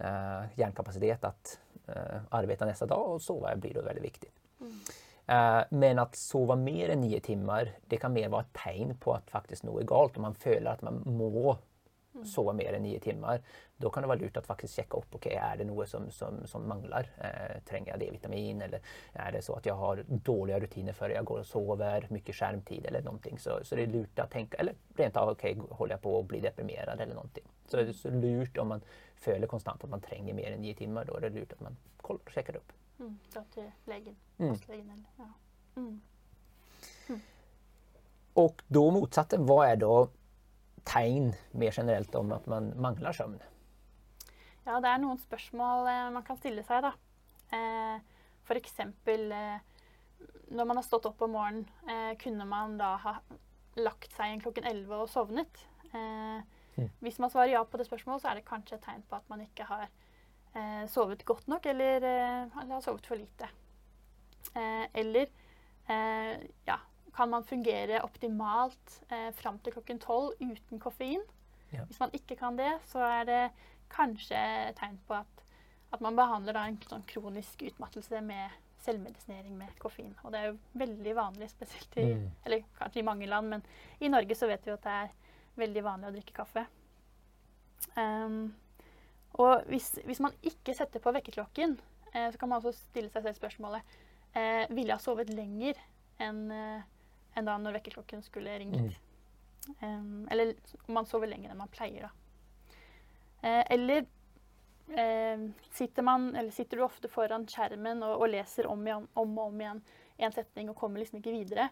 uh, 0.00 0.46
hjärnkapacitet 0.54 1.24
att 1.24 1.58
uh, 1.88 2.20
arbeta 2.28 2.64
nästa 2.64 2.86
dag 2.86 3.10
och 3.10 3.22
sova 3.22 3.56
blir 3.56 3.74
då 3.74 3.82
väldigt 3.82 4.04
viktigt. 4.04 4.34
Uh, 5.30 5.62
men 5.70 5.98
att 5.98 6.16
sova 6.16 6.56
mer 6.56 6.88
än 6.88 7.00
nio 7.00 7.20
timmar, 7.20 7.70
det 7.86 7.96
kan 7.96 8.12
mer 8.12 8.28
vara 8.28 8.40
ett 8.40 8.52
tegn 8.64 8.96
på 8.96 9.12
att 9.12 9.30
faktiskt 9.30 9.62
noe 9.62 9.80
är 9.80 9.84
galt. 9.84 10.16
Om 10.16 10.22
man 10.22 10.34
føler 10.34 10.70
att 10.70 10.82
man 10.82 11.02
må 11.06 11.58
sove 12.28 12.54
mer 12.56 12.76
enn 12.76 12.84
nio 12.86 13.00
timer. 13.02 13.42
Da 13.76 13.90
kan 13.90 14.04
det 14.04 14.10
være 14.10 14.22
lurt 14.22 14.38
å 14.38 14.44
faktisk 14.46 14.80
checka 14.80 15.00
opp 15.00 15.16
ok, 15.18 15.26
er 15.34 15.58
det 15.60 15.66
noe 15.68 15.86
som, 15.90 16.06
som, 16.14 16.38
som 16.50 16.66
mangler. 16.70 17.08
Eh, 17.18 17.56
trenger 17.68 17.94
jeg 17.94 18.02
D-vitamin 18.04 18.62
eller 18.68 18.92
er 19.12 19.34
det 19.34 19.42
så 19.46 19.56
at 19.58 19.66
jeg 19.66 19.78
har 19.80 20.04
dårligere 20.08 20.66
rutiner 20.66 20.96
før 20.96 21.16
jeg 21.16 21.30
går 21.30 21.42
og 21.42 21.48
sover, 21.48 22.06
mye 22.14 22.36
skjermtid 22.38 22.86
eller 22.90 23.06
noe. 23.06 23.34
Så, 23.38 23.58
så 23.66 23.78
det 23.78 23.88
er 23.88 23.96
lurt 23.96 24.22
å 24.22 24.28
tenke 24.30 24.60
eller 24.62 24.78
rent 24.98 25.18
av, 25.20 25.34
ok, 25.34 25.48
håller 25.80 25.96
jeg 25.96 26.04
på 26.06 26.14
å 26.18 26.22
bli 26.28 26.42
deprimert 26.44 26.94
eller 26.94 27.16
noe. 27.16 27.44
Så 27.66 27.80
det 27.80 27.88
er 27.88 27.98
så 27.98 28.12
lurt 28.12 28.58
om 28.60 28.74
man 28.76 28.86
føler 29.24 29.50
konstant 29.50 29.82
at 29.84 29.90
man 29.90 30.02
trenger 30.04 30.36
mer 30.36 30.52
enn 30.52 30.62
nio 30.62 30.76
timer. 30.78 31.08
Da 31.08 31.16
er 31.18 31.28
det 31.28 31.36
lurt 31.38 31.56
at 31.56 31.64
man 31.64 31.76
kollar 32.04 32.20
och 32.24 32.30
checkar 32.30 32.56
upp. 32.56 32.72
Mm, 32.98 33.18
da 33.34 33.42
til 33.54 33.70
legen. 33.84 34.16
Mm. 34.38 34.48
Fastlegen 34.54 34.90
eller 34.90 35.04
ja. 35.16 35.30
Mm. 35.76 36.00
Mm. 37.08 37.20
Og 38.34 38.62
da 38.68 38.82
motsatte, 38.90 39.38
hva 39.38 39.64
er 39.70 39.76
då 39.76 39.94
tegn 40.88 41.32
mer 41.52 41.74
generelt 41.74 42.14
om 42.18 42.32
at 42.36 42.46
man 42.50 42.72
mangler 42.80 43.16
søvn? 43.16 43.38
Ja, 44.64 44.78
det 44.80 44.88
er 44.88 45.00
noen 45.02 45.20
spørsmål 45.20 45.88
eh, 45.90 46.10
man 46.14 46.24
kan 46.26 46.38
stille 46.40 46.64
seg, 46.64 46.86
da. 46.86 46.94
Eh, 47.52 48.12
eksempel 48.54 49.32
eh, 49.32 49.58
når 50.54 50.68
man 50.68 50.78
har 50.80 50.86
stått 50.86 51.08
opp 51.08 51.22
om 51.24 51.34
morgenen, 51.36 51.66
eh, 51.88 52.12
kunne 52.20 52.46
man 52.48 52.78
da 52.80 52.94
ha 53.02 53.14
lagt 53.80 54.12
seg 54.14 54.30
igjen 54.30 54.44
klokken 54.44 54.68
11 54.70 54.94
og 55.00 55.10
sovnet? 55.10 55.64
Mm. 55.94 56.88
Hvis 57.04 57.20
man 57.22 57.30
svarer 57.30 57.52
ja 57.52 57.60
på 57.66 57.78
det 57.78 57.86
spørsmålet, 57.86 58.22
så 58.22 58.30
er 58.30 58.40
det 58.40 58.48
kanskje 58.48 58.78
et 58.78 58.86
tegn 58.86 59.04
på 59.08 59.18
at 59.18 59.28
man 59.30 59.42
ikke 59.44 59.66
har 59.68 59.84
eh, 59.86 60.84
sovet 60.90 61.24
godt 61.26 61.46
nok, 61.50 61.66
eller, 61.70 62.02
eller 62.02 62.72
har 62.72 62.82
sovet 62.82 63.06
for 63.06 63.20
lite. 63.20 63.50
Eh, 64.54 64.86
eller 64.94 65.30
eh, 65.88 66.34
ja, 66.66 66.78
kan 67.14 67.30
man 67.30 67.44
fungere 67.46 68.00
optimalt 68.02 68.98
eh, 69.08 69.30
fram 69.38 69.58
til 69.62 69.76
klokken 69.76 70.00
12 70.02 70.34
uten 70.40 70.80
koffein? 70.82 71.22
Ja. 71.72 71.84
Hvis 71.88 72.00
man 72.00 72.10
ikke 72.14 72.36
kan 72.38 72.58
det, 72.58 72.72
så 72.90 73.02
er 73.06 73.24
det 73.28 73.40
kanskje 73.94 74.38
tegn 74.78 74.98
på 75.06 75.14
at, 75.20 75.42
at 75.94 76.02
man 76.02 76.16
behandler 76.18 76.56
da 76.56 76.66
en 76.66 76.78
sånn 76.90 77.06
kronisk 77.06 77.62
utmattelse 77.66 78.20
med 78.26 78.60
selvmedisinering 78.84 79.54
med 79.56 79.76
koffein. 79.80 80.12
Og 80.24 80.32
det 80.34 80.40
er 80.40 80.48
jo 80.50 80.58
veldig 80.78 81.14
vanlig, 81.16 81.50
spesielt 81.50 81.96
i, 81.96 82.08
Mm. 82.14 82.30
eller 82.44 82.64
kanskje 82.78 83.00
i 83.00 83.06
mange 83.06 83.26
land, 83.26 83.48
men 83.48 83.62
i 84.00 84.08
Norge 84.08 84.34
så 84.36 84.46
vet 84.50 84.66
vi 84.66 84.74
at 84.74 84.82
det 84.82 84.96
er 85.04 85.14
veldig 85.56 85.84
vanlig 85.84 86.08
å 86.10 86.14
drikke 86.16 86.36
kaffe. 86.36 86.66
Um, 87.96 88.54
og 89.40 89.64
hvis, 89.70 89.98
hvis 90.04 90.20
man 90.20 90.34
ikke 90.42 90.74
setter 90.74 91.02
på 91.02 91.12
vekkerklokken, 91.14 91.78
eh, 92.14 92.30
så 92.32 92.38
kan 92.38 92.48
man 92.48 92.60
også 92.60 92.72
stille 92.76 93.10
seg 93.10 93.22
selv 93.26 93.36
spørsmålet 93.38 93.82
eh, 94.34 94.64
Ville 94.70 94.88
jeg 94.92 94.96
ha 94.96 95.02
sovet 95.02 95.30
lenger 95.34 95.78
enn 96.22 96.50
eh, 96.54 96.82
enn 97.34 97.48
da 97.48 97.56
når 97.60 97.78
vekkerklokken 97.78 98.24
skulle 98.24 98.58
ringt? 98.60 98.98
Um, 99.80 100.26
eller 100.30 100.52
om 100.86 100.98
man 100.98 101.08
sover 101.08 101.30
lenger 101.30 101.52
enn 101.52 101.60
man 101.60 101.72
pleier, 101.72 102.06
da. 102.06 102.10
Uh, 103.44 103.62
eller 103.74 104.04
uh, 104.92 105.46
sitter, 105.72 106.04
man, 106.04 106.30
eller 106.36 106.52
sitter 106.54 106.80
du 106.80 106.84
ofte 106.84 107.10
foran 107.12 107.46
skjermen 107.50 108.04
og, 108.04 108.18
og 108.24 108.30
leser 108.32 108.68
om, 108.70 108.84
igjen, 108.86 109.08
om 109.14 109.34
og 109.38 109.50
om 109.50 109.64
igjen 109.64 109.82
en 110.16 110.36
setning 110.36 110.70
og 110.70 110.78
kommer 110.78 111.02
liksom 111.02 111.20
ikke 111.20 111.34
videre? 111.34 111.70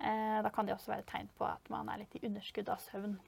uh, 0.00 0.38
da 0.44 0.50
kan 0.54 0.66
det 0.66 0.74
også 0.74 0.92
være 0.92 1.04
et 1.06 1.10
tegn 1.12 1.32
på 1.38 1.46
at 1.48 1.72
man 1.72 1.88
er 1.92 2.02
litt 2.02 2.18
i 2.18 2.24
underskudd 2.26 2.70
av 2.72 2.82
søvn. 2.84 3.18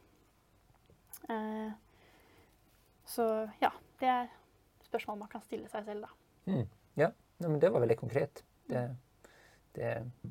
Så 3.12 3.24
ja, 3.60 3.68
det 4.00 4.08
er 4.08 4.30
spørsmål 4.86 5.18
man 5.22 5.30
kan 5.32 5.42
stille 5.44 5.68
seg 5.70 5.84
selv, 5.86 6.06
da. 6.06 6.52
Mm. 6.52 6.66
Ja, 7.00 7.08
men 7.38 7.60
det 7.60 7.70
var 7.72 7.82
veldig 7.84 7.96
konkret. 8.00 8.44
Det, 8.68 8.82
det, 9.76 9.90
eh, 9.90 10.30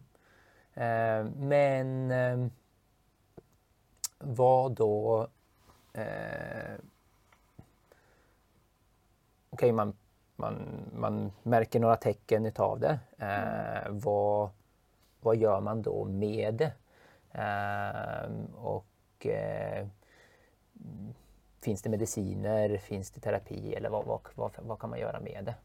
men 1.36 2.12
eh, 2.12 2.48
vad 4.20 4.72
då... 4.72 5.28
Eh, 5.94 6.76
Okej, 9.50 9.72
man, 9.72 9.94
man, 10.36 10.86
man 10.96 11.32
märker 11.44 11.80
några 11.80 11.96
tecken 11.96 12.46
utav 12.46 12.80
det. 12.80 13.00
Eh, 13.18 13.92
vad, 13.92 14.50
vad 15.22 15.36
gör 15.36 15.62
man 15.62 15.82
då 15.82 16.06
med 16.06 16.54
det? 16.56 16.74
Eh, 17.32 18.32
og 18.56 18.86
eh, 19.26 19.88
Finns 21.62 21.82
det 21.82 21.90
mediciner, 21.90 22.78
finns 22.78 23.12
det 23.12 23.20
terapi 23.20 23.74
eller 23.74 23.90
vad, 23.90 24.06
vad, 24.06 24.22
vad, 24.36 24.52
vad 24.62 24.80
kan 24.80 24.90
man 24.90 25.00
göra 25.00 25.20
med 25.20 25.44
det? 25.46 25.56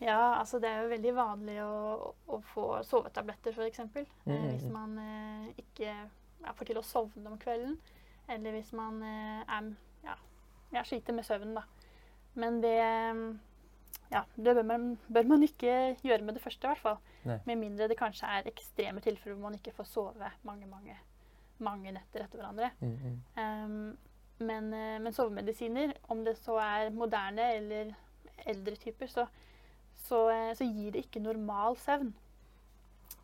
Ja, 0.00 0.38
altså 0.38 0.60
det 0.62 0.68
er 0.70 0.84
jo 0.84 0.92
veldig 0.92 1.12
vanlig 1.16 1.56
å, 1.64 2.12
å 2.30 2.38
få 2.52 2.66
sovetabletter 2.86 3.56
f.eks. 3.56 3.80
Eh, 3.80 4.06
Mm. 4.28 4.46
hvis 4.52 4.68
man 4.70 4.98
eh, 5.02 5.48
ikke 5.64 5.88
ja, 5.90 6.52
får 6.54 6.68
til 6.70 6.78
å 6.78 6.86
sovne 6.86 7.32
om 7.32 7.38
kvelden. 7.40 7.78
Eller 8.28 8.54
hvis 8.54 8.72
man 8.76 9.02
eh, 9.02 9.42
er, 9.42 9.72
ja, 10.04 10.14
ja, 10.76 10.84
sliter 10.84 11.16
med 11.16 11.26
søvnen, 11.26 11.56
da. 11.58 11.64
Men 12.38 12.60
det 12.62 12.76
ja, 14.10 14.22
det 14.36 14.54
bør 14.54 14.64
man, 14.64 14.98
bør 15.08 15.26
man 15.28 15.42
ikke 15.44 15.96
gjøre 16.04 16.22
med 16.24 16.38
det 16.38 16.42
første, 16.42 16.64
i 16.64 16.70
hvert 16.70 16.80
fall. 16.84 16.98
Nei. 17.28 17.38
Med 17.48 17.58
mindre 17.60 17.88
det 17.90 17.98
kanskje 17.98 18.28
er 18.38 18.46
ekstreme 18.48 19.02
tilfeller 19.04 19.36
hvor 19.36 19.50
man 19.50 19.58
ikke 19.58 19.74
får 19.76 19.88
sove 19.90 20.30
mange, 20.48 20.68
mange, 20.70 20.94
mange 21.64 21.92
netter 21.92 22.24
etter 22.24 22.40
hverandre. 22.40 22.70
Mm, 22.80 22.94
mm. 23.02 23.18
Um, 23.36 23.98
men, 24.38 24.70
eh, 24.72 24.96
men 25.02 25.12
sovemedisiner, 25.12 25.92
om 26.08 26.22
det 26.24 26.36
så 26.38 26.56
er 26.62 26.92
moderne 26.94 27.50
eller 27.58 27.92
eldre 28.46 28.76
typer, 28.80 29.10
så, 29.10 29.26
så, 30.08 30.22
eh, 30.32 30.50
så 30.58 30.64
gir 30.66 30.94
det 30.94 31.04
ikke 31.06 31.22
normal 31.24 31.76
søvn. 31.84 32.14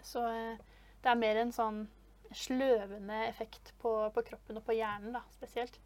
Så 0.04 0.22
eh, 0.28 0.56
det 1.04 1.10
er 1.12 1.20
mer 1.20 1.40
en 1.40 1.52
sånn 1.52 1.82
sløvende 2.34 3.22
effekt 3.28 3.72
på, 3.82 3.90
på 4.14 4.22
kroppen 4.26 4.58
og 4.58 4.64
på 4.66 4.74
hjernen 4.76 5.14
da, 5.16 5.22
spesielt. 5.36 5.76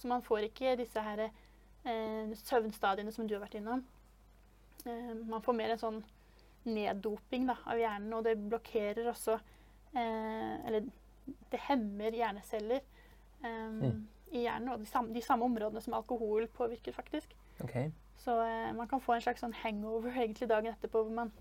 Så 0.00 0.08
man 0.10 0.24
får 0.24 0.48
ikke 0.48 0.76
disse 0.80 1.02
her 1.04 1.26
eh, 1.28 2.32
søvnstadiene 2.42 3.12
som 3.14 3.28
du 3.28 3.36
har 3.36 3.44
vært 3.44 3.58
innom. 3.60 3.84
Eh, 4.84 5.12
man 5.28 5.44
får 5.44 5.56
mer 5.58 5.74
en 5.76 5.82
sånn 5.82 6.00
neddoping 6.66 7.46
da, 7.50 7.56
av 7.66 7.78
hjernen, 7.80 8.12
og 8.16 8.24
det 8.26 8.36
blokkerer 8.38 9.08
også 9.10 9.34
eh, 9.34 10.52
Eller 10.68 10.84
det 11.50 11.60
hemmer 11.68 12.14
hjerneceller 12.18 12.80
eh, 12.80 13.68
Mm. 13.72 14.06
i 14.32 14.44
hjernen, 14.44 14.68
og 14.72 14.80
de 14.80 14.86
samme, 14.86 15.12
de 15.14 15.20
samme 15.22 15.44
områdene 15.44 15.80
som 15.82 15.94
alkohol 15.98 16.46
påvirker, 16.54 16.94
faktisk. 16.94 17.34
Okej. 17.62 17.90
Så 18.22 18.36
eh, 18.44 18.70
man 18.76 18.88
kan 18.90 19.02
få 19.02 19.16
en 19.16 19.24
slags 19.24 19.42
sånn 19.42 19.56
hangover 19.62 20.14
egentlig 20.20 20.50
dagen 20.50 20.72
etterpå, 20.72 21.04
hvor 21.06 21.16
man, 21.22 21.32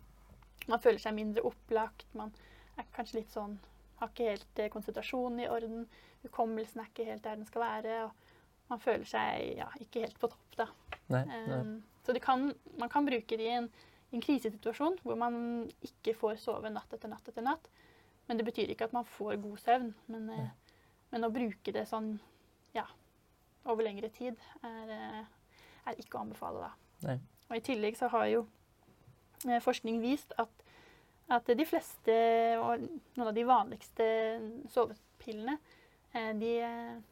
man 0.68 0.82
føler 0.82 1.02
seg 1.02 1.18
mindre 1.18 1.46
opplagt, 1.48 2.08
man 2.18 2.34
er 2.80 2.88
kanskje 2.96 3.22
litt 3.22 3.36
sånn 3.36 3.60
Har 4.02 4.10
ikke 4.10 4.32
helt 4.32 4.60
eh, 4.60 4.72
konsentrasjonen 4.74 5.44
i 5.44 5.50
orden. 5.52 5.86
Hukommelsen 6.24 6.82
er 6.82 6.88
ikke 6.90 7.06
helt 7.06 7.24
der 7.26 7.38
den 7.38 7.46
skal 7.46 7.62
være. 7.62 7.98
og 8.08 8.32
man 8.72 8.80
føler 8.82 9.06
seg 9.06 9.60
ja, 9.60 9.68
ikke 9.84 10.06
helt 10.06 10.18
på 10.20 10.30
topp. 10.32 10.56
da. 10.58 10.68
Nei, 11.12 11.26
nei. 11.28 11.60
Um, 11.60 11.74
så 12.06 12.16
det 12.16 12.24
kan, 12.24 12.48
man 12.80 12.90
kan 12.90 13.06
bruke 13.06 13.38
det 13.38 13.46
i 13.46 13.54
en, 13.60 13.68
i 14.10 14.18
en 14.18 14.24
krisesituasjon 14.24 14.98
hvor 15.04 15.20
man 15.20 15.36
ikke 15.86 16.16
får 16.18 16.40
sove 16.42 16.72
natt 16.72 16.94
etter 16.96 17.12
natt 17.12 17.28
etter 17.30 17.46
natt. 17.46 17.68
Men 18.30 18.40
det 18.40 18.48
betyr 18.48 18.72
ikke 18.72 18.88
at 18.88 18.96
man 18.96 19.08
får 19.18 19.38
god 19.44 19.60
søvn. 19.62 19.92
Men, 20.14 20.30
eh, 20.34 20.80
men 21.12 21.28
å 21.28 21.34
bruke 21.34 21.76
det 21.76 21.84
sånn 21.90 22.14
ja, 22.74 22.88
over 23.68 23.86
lengre 23.86 24.10
tid 24.16 24.40
er, 24.64 24.96
eh, 24.96 25.22
er 25.88 26.00
ikke 26.00 26.18
å 26.18 26.26
anbefale 26.26 26.64
da. 26.64 26.72
Nei. 27.08 27.18
Og 27.52 27.58
I 27.58 27.64
tillegg 27.66 27.98
så 28.00 28.08
har 28.14 28.28
jo 28.32 28.46
eh, 29.48 29.60
forskning 29.64 30.00
vist 30.04 30.32
at, 30.40 30.66
at 31.36 31.52
de 31.58 31.68
fleste 31.68 32.16
og 32.62 32.86
noen 33.18 33.28
av 33.28 33.36
de 33.36 33.46
vanligste 33.48 34.08
sovepillene 34.72 35.58
eh, 36.16 36.32
de, 36.40 36.54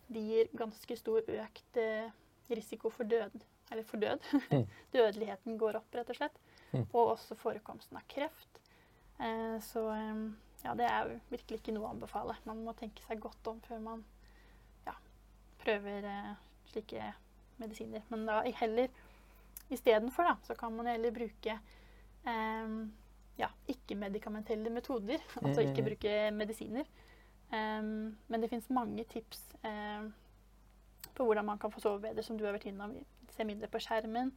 de 0.08 0.26
gir 0.32 0.52
ganske 0.60 1.00
stor 1.00 1.28
økt 1.28 1.82
eh, 1.82 2.08
risiko 2.56 2.92
for 2.94 3.10
død. 3.10 3.36
Eller 3.70 3.86
for 3.86 4.02
død. 4.02 4.24
Mm. 4.50 4.64
Dødeligheten 4.96 5.60
går 5.62 5.82
opp, 5.82 5.92
rett 5.94 6.10
og 6.10 6.18
slett. 6.18 6.40
Mm. 6.72 6.86
Og 6.88 7.16
også 7.18 7.38
forekomsten 7.38 8.00
av 8.00 8.08
kreft. 8.10 8.62
Så 9.66 9.82
ja, 10.64 10.72
det 10.80 10.86
er 10.88 11.10
virkelig 11.28 11.58
ikke 11.60 11.74
noe 11.76 11.90
å 11.90 11.92
anbefale. 11.92 12.38
Man 12.48 12.62
må 12.64 12.72
tenke 12.80 13.04
seg 13.04 13.20
godt 13.20 13.50
om 13.52 13.58
før 13.66 13.82
man 13.84 14.06
ja, 14.86 14.94
prøver 15.60 16.08
slike 16.72 17.10
medisiner. 17.60 18.02
Men 18.10 18.26
da 18.26 18.42
i- 18.44 18.52
heller 18.56 18.88
istedenfor, 19.70 20.24
da, 20.24 20.36
så 20.44 20.56
kan 20.58 20.74
man 20.76 20.86
heller 20.88 21.12
bruke 21.12 21.60
eh, 22.26 22.88
ja, 23.40 23.48
ikke-medikamentelle 23.68 24.70
metoder. 24.70 25.18
Altså 25.44 25.62
ikke 25.62 25.82
Mm. 25.82 25.86
bruke 25.90 26.32
medisiner. 26.32 26.86
Um, 27.52 28.18
men 28.28 28.42
det 28.42 28.50
fins 28.50 28.70
mange 28.70 29.04
tips 29.10 29.40
um, 29.66 30.14
på 31.16 31.24
hvordan 31.26 31.46
man 31.46 31.58
kan 31.58 31.72
få 31.72 31.80
sove 31.80 32.02
bedre, 32.02 32.22
som 32.24 32.38
du 32.38 32.44
har 32.46 32.54
vært 32.54 32.66
innom. 32.70 32.94
Se 33.30 33.44
mindre 33.44 33.68
på 33.68 33.80
skjermen. 33.80 34.32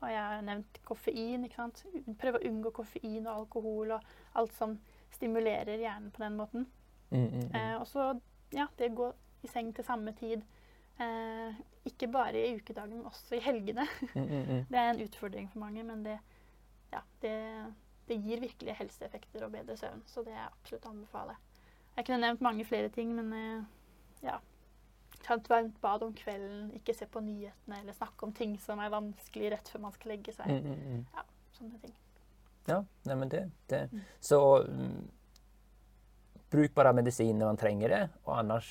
Og 0.00 0.08
jeg 0.10 0.18
har 0.20 0.40
nevnt 0.42 0.78
koffein. 0.84 1.44
ikke 1.44 1.54
sant? 1.56 1.84
Prøv 2.18 2.34
å 2.36 2.42
unngå 2.48 2.70
koffein 2.72 3.26
og 3.26 3.36
alkohol 3.40 3.90
og 3.92 4.00
alt 4.34 4.52
som 4.52 4.78
stimulerer 5.10 5.78
hjernen 5.80 6.10
på 6.10 6.18
den 6.22 6.36
måten. 6.36 6.66
Mm, 7.10 7.24
mm, 7.24 7.48
mm. 7.48 7.54
Eh, 7.54 7.80
og 7.80 7.86
så 7.86 8.20
ja, 8.52 8.66
det 8.78 8.90
å 8.90 8.94
gå 8.94 9.12
i 9.44 9.46
seng 9.48 9.72
til 9.74 9.84
samme 9.84 10.12
tid. 10.12 10.42
Eh, 10.98 11.58
ikke 11.86 12.08
bare 12.10 12.40
i 12.40 12.56
ukedagen, 12.58 12.96
men 12.96 13.06
også 13.06 13.38
i 13.38 13.42
helgene. 13.44 13.86
Mm, 14.14 14.24
mm, 14.24 14.44
mm. 14.48 14.64
Det 14.70 14.78
er 14.78 14.90
en 14.90 15.02
utfordring 15.04 15.50
for 15.52 15.58
mange, 15.58 15.82
men 15.84 16.04
det, 16.04 16.18
ja, 16.92 17.00
det, 17.22 17.34
det 18.08 18.22
gir 18.24 18.40
virkelig 18.40 18.74
helseeffekter 18.74 19.44
og 19.46 19.52
bedre 19.52 19.76
søvn. 19.76 20.02
Så 20.06 20.24
det 20.26 20.34
er 20.34 20.48
absolutt 20.48 20.86
å 20.86 20.94
anbefale. 20.94 21.36
Jeg 21.96 22.06
kunne 22.06 22.22
nevnt 22.22 22.42
mange 22.42 22.64
flere 22.64 22.88
ting, 22.88 23.14
men 23.14 23.32
eh, 23.32 23.62
ja. 24.26 24.38
Ta 25.22 25.34
et 25.34 25.48
varmt 25.50 25.80
bad 25.82 26.02
om 26.06 26.12
kvelden, 26.14 26.70
ikke 26.78 26.94
se 26.94 27.06
på 27.10 27.20
nyhetene 27.20 27.80
eller 27.80 27.92
snakke 27.96 28.26
om 28.26 28.32
ting 28.32 28.54
som 28.62 28.78
er 28.78 28.92
vanskelig 28.92 29.50
rett 29.52 29.68
før 29.68 29.82
man 29.88 29.94
skal 29.96 30.14
legge 30.14 30.32
seg. 30.32 30.46
Mm, 30.46 30.68
mm, 30.70 30.92
mm. 30.94 31.32
Sånne 31.58 31.80
ting. 31.82 31.94
Ja, 32.68 32.82
neimen 33.08 33.30
det, 33.32 33.42
det. 33.68 33.82
Så 34.20 34.38
mm, 34.68 35.08
bruk 36.52 36.74
bare 36.76 36.92
medisin 36.94 37.38
når 37.38 37.52
man 37.52 37.60
trenger 37.60 37.94
det 37.94 38.02
og 38.24 38.38
annars 38.38 38.70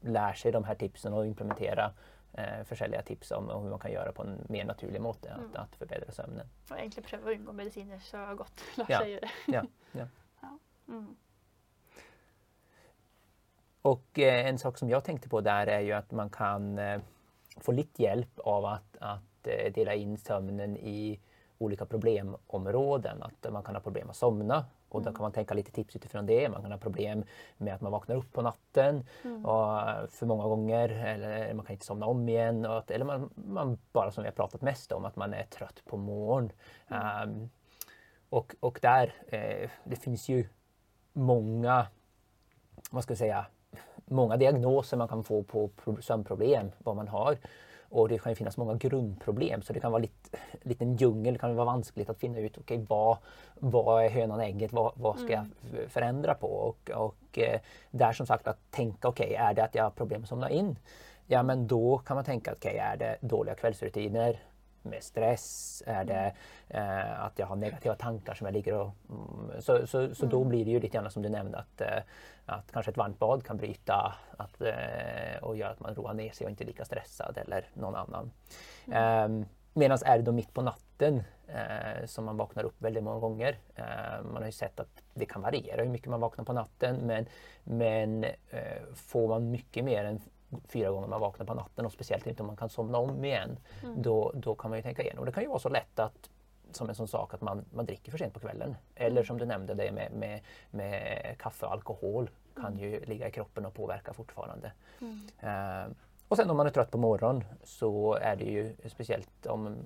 lär 0.00 0.32
sig 0.32 0.52
de 0.52 0.64
här 0.64 0.74
tipsen 0.74 1.12
och 1.12 1.26
implementera 1.26 1.92
eh, 2.32 2.64
forskjellige 2.64 3.02
tips 3.02 3.30
om, 3.30 3.48
om 3.50 3.62
hur 3.62 3.70
man 3.70 3.78
kan 3.78 3.92
gjøre 3.92 4.12
på 4.12 4.22
en 4.22 4.46
mer 4.48 4.64
naturlig 4.64 5.00
måte 5.00 5.32
att, 5.32 5.38
Mm. 5.38 5.50
att 5.56 5.76
förbättra 5.76 6.12
sömnen. 6.12 6.46
Og 6.70 6.76
egentlig 6.78 7.04
prøve 7.04 7.30
å 7.30 7.34
unngå 7.34 7.52
medisiner 7.52 7.98
så 7.98 8.34
godt 8.36 8.62
lar 8.76 8.86
Ja. 8.92 8.98
seg 8.98 9.10
gjøre. 9.10 9.30
Ja, 9.46 9.62
ja. 9.92 10.06
Mm. 10.88 11.16
Och 13.82 14.18
eh, 14.18 14.46
en 14.48 14.58
sak 14.58 14.78
som 14.78 14.90
jag 14.90 15.04
tänkte 15.04 15.28
på 15.28 15.40
där 15.40 15.66
är 15.66 15.80
ju 15.80 15.92
att 15.92 16.10
man 16.10 16.30
kan 16.30 16.78
eh, 16.78 17.00
få 17.56 17.72
litt 17.72 17.98
hjelp 17.98 18.38
av 18.38 18.64
att, 18.64 18.96
att 19.00 19.46
eh, 19.46 19.72
dela 19.72 19.94
in 19.94 20.18
sömnen 20.18 20.76
i 20.76 21.20
olika 21.58 21.86
problemområden. 21.86 23.22
Att 23.22 23.52
man 23.52 23.62
kan 23.62 23.74
ha 23.74 23.80
problem 23.82 24.10
att 24.10 24.16
somna 24.16 24.64
och 24.88 25.00
då 25.02 25.08
Mm. 25.08 25.14
kan 25.14 25.22
man 25.22 25.32
tänka 25.32 25.54
lite 25.54 25.72
tips 25.72 25.96
utifrån 25.96 26.26
det. 26.26 26.48
Man 26.48 26.62
kan 26.62 26.72
ha 26.72 26.78
problem 26.78 27.24
med 27.56 27.74
att 27.74 27.80
man 27.80 27.92
vaknar 27.92 28.16
upp 28.16 28.32
på 28.32 28.42
natten 28.42 29.06
Mm. 29.24 29.44
och 29.46 29.80
eh, 29.90 30.06
för 30.06 30.26
många 30.26 30.44
gånger 30.44 30.88
eller 30.88 31.54
man 31.54 31.64
kan 31.66 31.72
inte 31.74 31.86
somna 31.86 32.06
om 32.06 32.28
igen. 32.28 32.66
Att, 32.66 32.90
eller 32.90 33.04
man, 33.04 33.30
man 33.34 33.78
bara 33.92 34.10
som 34.10 34.22
vi 34.22 34.28
har 34.28 34.34
pratat 34.34 34.62
mest 34.62 34.92
om 34.92 35.04
att 35.04 35.16
man 35.16 35.34
är 35.34 35.42
trött 35.44 35.82
på 35.84 35.96
morgonen. 35.96 36.52
Mm. 36.88 37.28
Um, 37.30 37.50
och, 38.30 38.54
och 38.60 38.78
där, 38.82 39.14
eh, 39.28 39.70
det 39.84 39.96
finns 39.96 40.28
ju 40.28 40.48
många, 41.12 41.86
vad 42.90 43.02
ska 43.02 43.10
jag 43.10 43.18
säga, 43.18 43.46
många 44.04 44.36
diagnoser 44.36 44.96
man 44.96 45.08
kan 45.08 45.24
få 45.24 45.42
på 45.42 45.68
pro- 45.68 46.02
sömnproblem, 46.02 46.70
vad 46.78 46.96
man 46.96 47.08
har. 47.08 47.38
Och 47.90 48.08
det 48.08 48.18
kan 48.18 48.32
ju 48.32 48.36
finnas 48.36 48.56
många 48.56 48.74
grundproblem 48.74 49.62
så 49.62 49.72
det 49.72 49.80
kan 49.80 49.92
vara 49.92 50.02
lite, 50.02 50.38
lite 50.62 50.84
en 50.84 50.96
djungel, 50.96 51.34
det 51.34 51.38
kan 51.38 51.56
vara 51.56 51.66
vanskligt 51.66 52.10
att 52.10 52.18
finna 52.18 52.38
ut 52.38 52.58
okay, 52.58 52.84
vad, 52.88 53.16
vad 53.54 54.04
är 54.04 54.10
hönan 54.10 54.38
och 54.38 54.44
ägget, 54.44 54.72
vad, 54.72 54.92
vad 54.94 55.18
ska 55.18 55.32
jag 55.32 55.46
förändra 55.88 56.34
på? 56.34 56.46
Och, 56.46 56.90
och 56.90 57.38
eh, 57.38 57.60
där 57.90 58.12
som 58.12 58.26
sagt 58.26 58.46
att 58.48 58.70
tänka 58.70 59.08
okej, 59.08 59.34
är 59.34 59.54
det 59.54 59.64
att 59.64 59.74
jag 59.74 59.82
har 59.82 59.90
problem 59.90 60.22
att 60.22 60.28
somna 60.28 60.50
in? 60.50 60.76
Ja 61.26 61.42
men 61.42 61.66
då 61.66 61.98
kan 61.98 62.14
man 62.14 62.24
tänka 62.24 62.52
okej, 62.52 62.78
är 62.78 62.96
det 62.96 63.16
dåliga 63.20 63.54
kvällsrutiner? 63.54 64.38
Med 64.88 65.04
stress? 65.04 65.48
Er 65.86 66.08
det 66.08 66.22
eh, 66.24 67.12
at 67.26 67.38
jeg 67.38 67.48
har 67.48 67.60
negativa 67.60 67.94
tanker 68.00 68.38
som 68.38 68.48
jeg 68.48 68.58
ligger 68.60 68.80
og 68.82 68.94
Mm, 69.08 69.60
så 69.60 69.86
så, 69.86 70.14
så 70.14 70.26
mm. 70.26 70.30
da 70.30 70.38
blir 70.44 70.64
det 70.64 70.74
jo 70.74 70.80
litt 70.82 70.94
gjerne 70.94 71.10
som 71.10 71.22
du 71.22 71.28
nevnte, 71.32 71.60
at, 71.60 72.08
at 72.52 72.72
kanskje 72.74 72.92
et 72.92 72.98
varmt 73.00 73.18
bad 73.18 73.42
kan 73.46 73.58
bryte 73.60 73.94
at, 73.94 74.58
og 75.42 75.56
gjøre 75.56 75.70
at 75.70 75.80
man 75.84 75.96
roer 75.96 76.16
ned 76.18 76.34
seg 76.36 76.46
og 76.46 76.52
ikke 76.52 76.66
er 76.66 76.70
lika 76.72 76.86
stresset 76.88 77.40
eller 77.44 77.70
noen 77.80 77.96
annen. 78.02 78.30
Mm. 78.92 79.38
Medan 79.78 80.00
er 80.04 80.18
det 80.18 80.26
da 80.26 80.34
mitt 80.34 80.50
på 80.54 80.64
natten 80.66 81.20
eh, 81.48 82.06
som 82.10 82.26
man 82.28 82.38
våkner 82.38 82.66
opp 82.68 82.80
veldig 82.82 83.02
mange 83.04 83.22
ganger. 83.24 83.58
Eh, 83.78 84.16
man 84.26 84.42
har 84.42 84.50
jo 84.50 84.56
sett 84.56 84.80
at 84.82 85.04
det 85.18 85.28
kan 85.30 85.44
variere 85.44 85.84
hvor 85.84 85.92
mye 85.92 86.14
man 86.14 86.24
våkner 86.24 86.48
på 86.48 86.56
natten 86.56 87.00
men, 87.06 87.28
men 87.64 88.24
eh, 88.24 88.88
får 89.08 89.28
man 89.34 89.50
mye 89.52 89.84
mer 89.86 90.12
än 90.12 90.20
fyra 90.68 90.90
gånger 90.90 91.08
man 91.08 91.20
vaknar 91.20 91.46
på 91.46 91.54
natten 91.54 91.86
och 91.86 91.92
speciellt 91.92 92.26
inte 92.26 92.42
om 92.42 92.46
man 92.46 92.56
kan 92.56 92.68
somna 92.68 92.98
om 92.98 93.24
igen 93.24 93.58
Mm. 93.82 94.02
då, 94.02 94.32
då 94.34 94.54
kan 94.54 94.70
man 94.70 94.78
ju 94.78 94.82
tänka 94.82 95.02
igenom. 95.02 95.24
Det 95.24 95.32
kan 95.32 95.42
ju 95.42 95.48
vara 95.48 95.58
så 95.58 95.68
lätt 95.68 95.98
att 95.98 96.30
som 96.72 96.88
en 96.88 96.94
sån 96.94 97.08
sak 97.08 97.34
att 97.34 97.40
man, 97.40 97.64
man 97.70 97.86
dricker 97.86 98.10
för 98.10 98.18
sent 98.18 98.34
på 98.34 98.40
kvällen. 98.40 98.76
Eller 98.94 99.24
som 99.24 99.38
du 99.38 99.44
nämnde 99.46 99.74
det 99.74 99.92
med, 99.92 100.12
med, 100.12 100.40
med 100.70 101.34
kaffe 101.38 101.66
och 101.66 101.72
alkohol 101.72 102.30
kan 102.60 102.78
ju 102.78 103.04
ligga 103.04 103.28
i 103.28 103.30
kroppen 103.30 103.66
och 103.66 103.74
påverka 103.74 104.12
fortfarande. 104.12 104.72
Mm. 105.00 105.20
Uh, 105.44 105.92
och 106.28 106.36
sen 106.36 106.50
om 106.50 106.56
man 106.56 106.66
är 106.66 106.70
trött 106.70 106.90
på 106.90 106.98
morgonen 106.98 107.44
så 107.64 108.14
är 108.14 108.36
det 108.36 108.44
ju 108.44 108.76
speciellt 108.86 109.46
om 109.46 109.76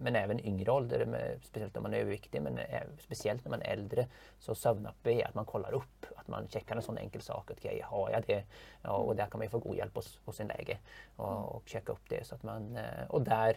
men 0.00 0.16
även 0.16 0.40
yngre 0.40 0.72
ålder, 0.72 1.06
med, 1.06 1.38
speciellt 1.42 1.76
om 1.76 1.82
man 1.82 1.94
är 1.94 1.98
överviktig, 1.98 2.42
men 2.42 2.58
speciellt 2.98 3.44
när 3.44 3.50
man 3.50 3.62
är 3.62 3.72
äldre, 3.72 4.06
så 4.38 4.54
sömnapp 4.54 5.06
är 5.06 5.26
att 5.26 5.34
man 5.34 5.44
kollar 5.44 5.72
upp, 5.72 6.06
att 6.16 6.28
man 6.28 6.48
checkar 6.48 6.76
en 6.76 6.82
sån 6.82 6.98
enkel 6.98 7.20
sak. 7.20 7.50
Att, 7.50 7.58
okay, 7.58 7.80
har 7.82 8.10
jag 8.10 8.22
det? 8.26 8.44
Ja, 8.82 8.92
och 8.92 9.16
där 9.16 9.26
kan 9.26 9.38
man 9.38 9.46
ju 9.46 9.50
få 9.50 9.58
god 9.58 9.76
hjälp 9.76 9.94
hos, 9.94 10.20
hos 10.24 10.36
sin 10.36 10.46
läge 10.46 10.78
och, 11.16 11.54
och 11.56 11.62
checka 11.68 11.92
upp 11.92 12.08
det. 12.08 12.26
Så 12.26 12.34
att 12.34 12.42
man, 12.42 12.76
eh, 12.76 13.06
och 13.08 13.22
där 13.22 13.56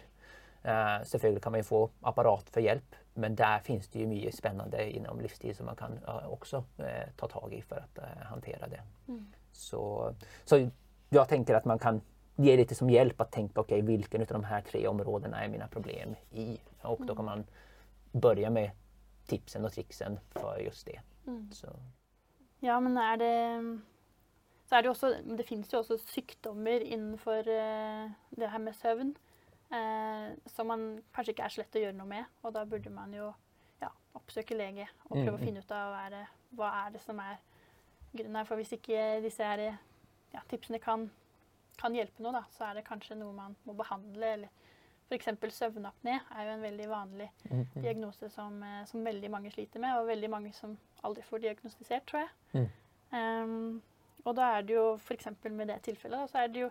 eh, 0.62 1.02
selvfølgelig 1.04 1.42
kan 1.42 1.52
man 1.52 1.64
få 1.64 1.90
apparat 2.00 2.50
for 2.50 2.60
hjelp, 2.60 2.94
men 3.14 3.34
der 3.34 3.58
finnes 3.58 3.88
det 3.88 4.06
mye 4.06 4.32
spennende 4.32 4.90
innom 4.90 5.04
inom 5.04 5.20
livsstil 5.20 5.56
som 5.56 5.66
man 5.66 5.76
kan 5.76 5.98
uh, 6.08 6.32
også 6.32 6.64
uh, 6.80 7.06
ta 7.16 7.28
tag 7.28 7.52
i 7.54 7.60
for 7.62 7.78
å 7.78 8.02
eh, 8.02 8.24
hantera 8.26 8.68
det. 8.68 8.80
Mm. 9.08 9.26
Så, 9.52 10.14
så 10.44 10.58
jeg 10.58 11.28
tenker 11.28 11.56
at 11.56 11.64
man 11.64 11.78
kan 11.78 12.00
ge 12.36 12.56
lite 12.56 12.74
som 12.74 12.90
hjälp 12.90 13.20
att 13.20 13.32
tänka 13.32 13.60
okej 13.60 13.82
vilken 13.82 14.20
av 14.20 14.26
de 14.26 14.44
här 14.44 14.60
tre 14.60 14.88
områdena 14.88 15.44
är 15.44 15.48
mina 15.48 15.68
problem 15.68 16.14
i? 16.30 16.58
Och 16.82 17.06
då 17.06 17.14
kan 17.14 17.24
man 17.24 17.44
börja 18.12 18.50
med 18.50 18.70
tipsen 19.26 19.64
och 19.64 19.72
triksen 19.72 20.20
för 20.30 20.58
just 20.58 20.86
det. 20.86 21.00
Mm. 21.26 21.52
Så, 21.52 21.68
Ja, 22.60 22.80
men 22.80 22.96
är 22.96 23.16
det 23.16 23.80
Så 24.68 24.76
er 24.76 24.82
det 24.82 24.86
jo 24.86 24.90
også 24.90 25.36
Det 25.36 25.46
finnes 25.46 25.72
jo 25.72 25.78
også 25.78 25.98
sykdommer 25.98 26.80
innenfor 26.80 27.48
eh, 27.48 28.10
det 28.30 28.50
her 28.50 28.58
med 28.58 28.74
søvn 28.74 29.16
eh, 29.72 30.36
som 30.46 30.66
man 30.66 31.02
kanskje 31.14 31.34
ikke 31.34 31.44
er 31.44 31.52
så 31.52 31.60
lett 31.60 31.76
å 31.76 31.82
gjøre 31.82 31.96
noe 31.98 32.08
med. 32.08 32.30
Og 32.42 32.54
da 32.54 32.64
burde 32.64 32.90
man 32.90 33.12
jo 33.14 33.32
ja, 33.82 33.90
oppsøke 34.14 34.56
lege 34.56 34.86
og 35.04 35.18
prøve 35.18 35.34
Mm, 35.34 35.34
å 35.34 35.44
finne 35.44 35.60
ut 35.60 35.74
av 35.74 35.90
hva 35.92 36.06
er, 36.06 36.10
det, 36.10 36.24
hva 36.56 36.70
er 36.84 36.94
det 36.94 37.02
som 37.04 37.20
er 37.20 37.36
grunnen 38.14 38.36
her. 38.36 38.48
For 38.48 38.56
hvis 38.56 38.72
ikke 38.72 39.20
disse 39.24 39.44
her, 39.44 39.78
ja, 40.32 40.40
tipsene 40.48 40.80
kan, 40.80 41.10
kan 41.80 41.96
hjelpe 41.96 42.22
noe, 42.24 42.34
da, 42.36 42.44
så 42.54 42.68
er 42.68 42.78
det 42.78 42.86
kanskje 42.88 43.18
noe 43.18 43.34
man 43.36 43.56
må 43.66 43.74
behandle. 43.78 44.34
Eller 44.38 44.52
f.eks. 45.08 45.28
søvnapné 45.58 46.16
er 46.16 46.46
jo 46.46 46.54
en 46.54 46.64
veldig 46.64 46.88
vanlig 46.90 47.28
mm, 47.50 47.58
mm. 47.58 47.82
diagnose 47.82 48.30
som, 48.32 48.62
eh, 48.62 48.82
som 48.90 49.04
veldig 49.04 49.30
mange 49.32 49.52
sliter 49.54 49.82
med, 49.82 49.98
og 49.98 50.08
veldig 50.08 50.30
mange 50.32 50.52
som 50.56 50.76
aldri 51.04 51.24
får 51.26 51.44
diagnostisert, 51.44 52.06
tror 52.08 52.24
jeg. 52.24 52.64
Mm. 52.64 52.70
Um, 53.14 53.82
og 54.24 54.36
da 54.38 54.54
er 54.56 54.66
det 54.66 54.76
jo 54.76 54.84
f.eks. 54.96 55.28
med 55.50 55.68
det 55.68 55.82
tilfellet, 55.84 56.18
da, 56.18 56.28
så 56.30 56.42
er 56.42 56.52
det 56.52 56.64
jo 56.64 56.70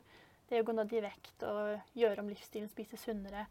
det 0.49 0.61
å 0.61 0.65
gå 0.67 0.75
ned 0.75 0.93
i 0.93 1.01
vekt 1.03 1.45
og 1.47 1.97
gjøre 1.97 2.23
om 2.23 2.29
livsstilen, 2.31 2.69
spise 2.71 2.97
sunnere, 2.99 3.45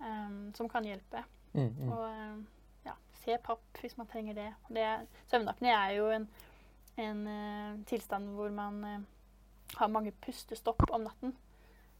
um, 0.00 0.52
som 0.56 0.70
kan 0.70 0.86
hjelpe. 0.86 1.24
Mm, 1.52 1.68
mm. 1.68 1.90
Og 1.90 2.04
um, 2.06 2.44
ja, 2.86 2.94
se 3.24 3.36
papp 3.44 3.82
hvis 3.82 3.98
man 3.98 4.08
trenger 4.10 4.38
det. 4.38 4.48
det 4.72 4.86
søvnapné 5.30 5.74
er 5.74 5.96
jo 5.98 6.08
en, 6.14 6.28
en 7.02 7.26
uh, 7.26 7.82
tilstand 7.90 8.32
hvor 8.36 8.54
man 8.54 8.80
eh, 8.88 9.02
har 9.76 9.88
mange 9.88 10.12
pustestopp 10.20 10.90
om 10.90 11.04
natten. 11.04 11.34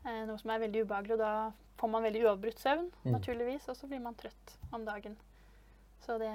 Eh, 0.05 0.25
noe 0.27 0.39
som 0.39 0.51
er 0.51 0.59
veldig 0.65 0.83
ubehagelig, 0.85 1.13
og 1.13 1.19
da 1.23 1.53
får 1.79 1.91
man 1.91 2.03
veldig 2.03 2.25
uavbrutt 2.27 2.59
søvn, 2.59 2.91
Mm. 3.05 3.13
naturligvis, 3.13 3.69
og 3.69 3.77
så 3.77 3.87
blir 3.89 4.01
man 4.01 4.15
trøtt 4.15 4.57
om 4.73 4.85
dagen. 4.85 5.17
Så 6.01 6.19
det 6.19 6.33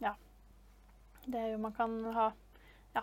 Ja. 0.00 0.14
Det 1.26 1.34
er 1.34 1.52
jo 1.52 1.58
Man 1.58 1.72
kan 1.72 2.04
ha 2.12 2.30
ja, 2.94 3.02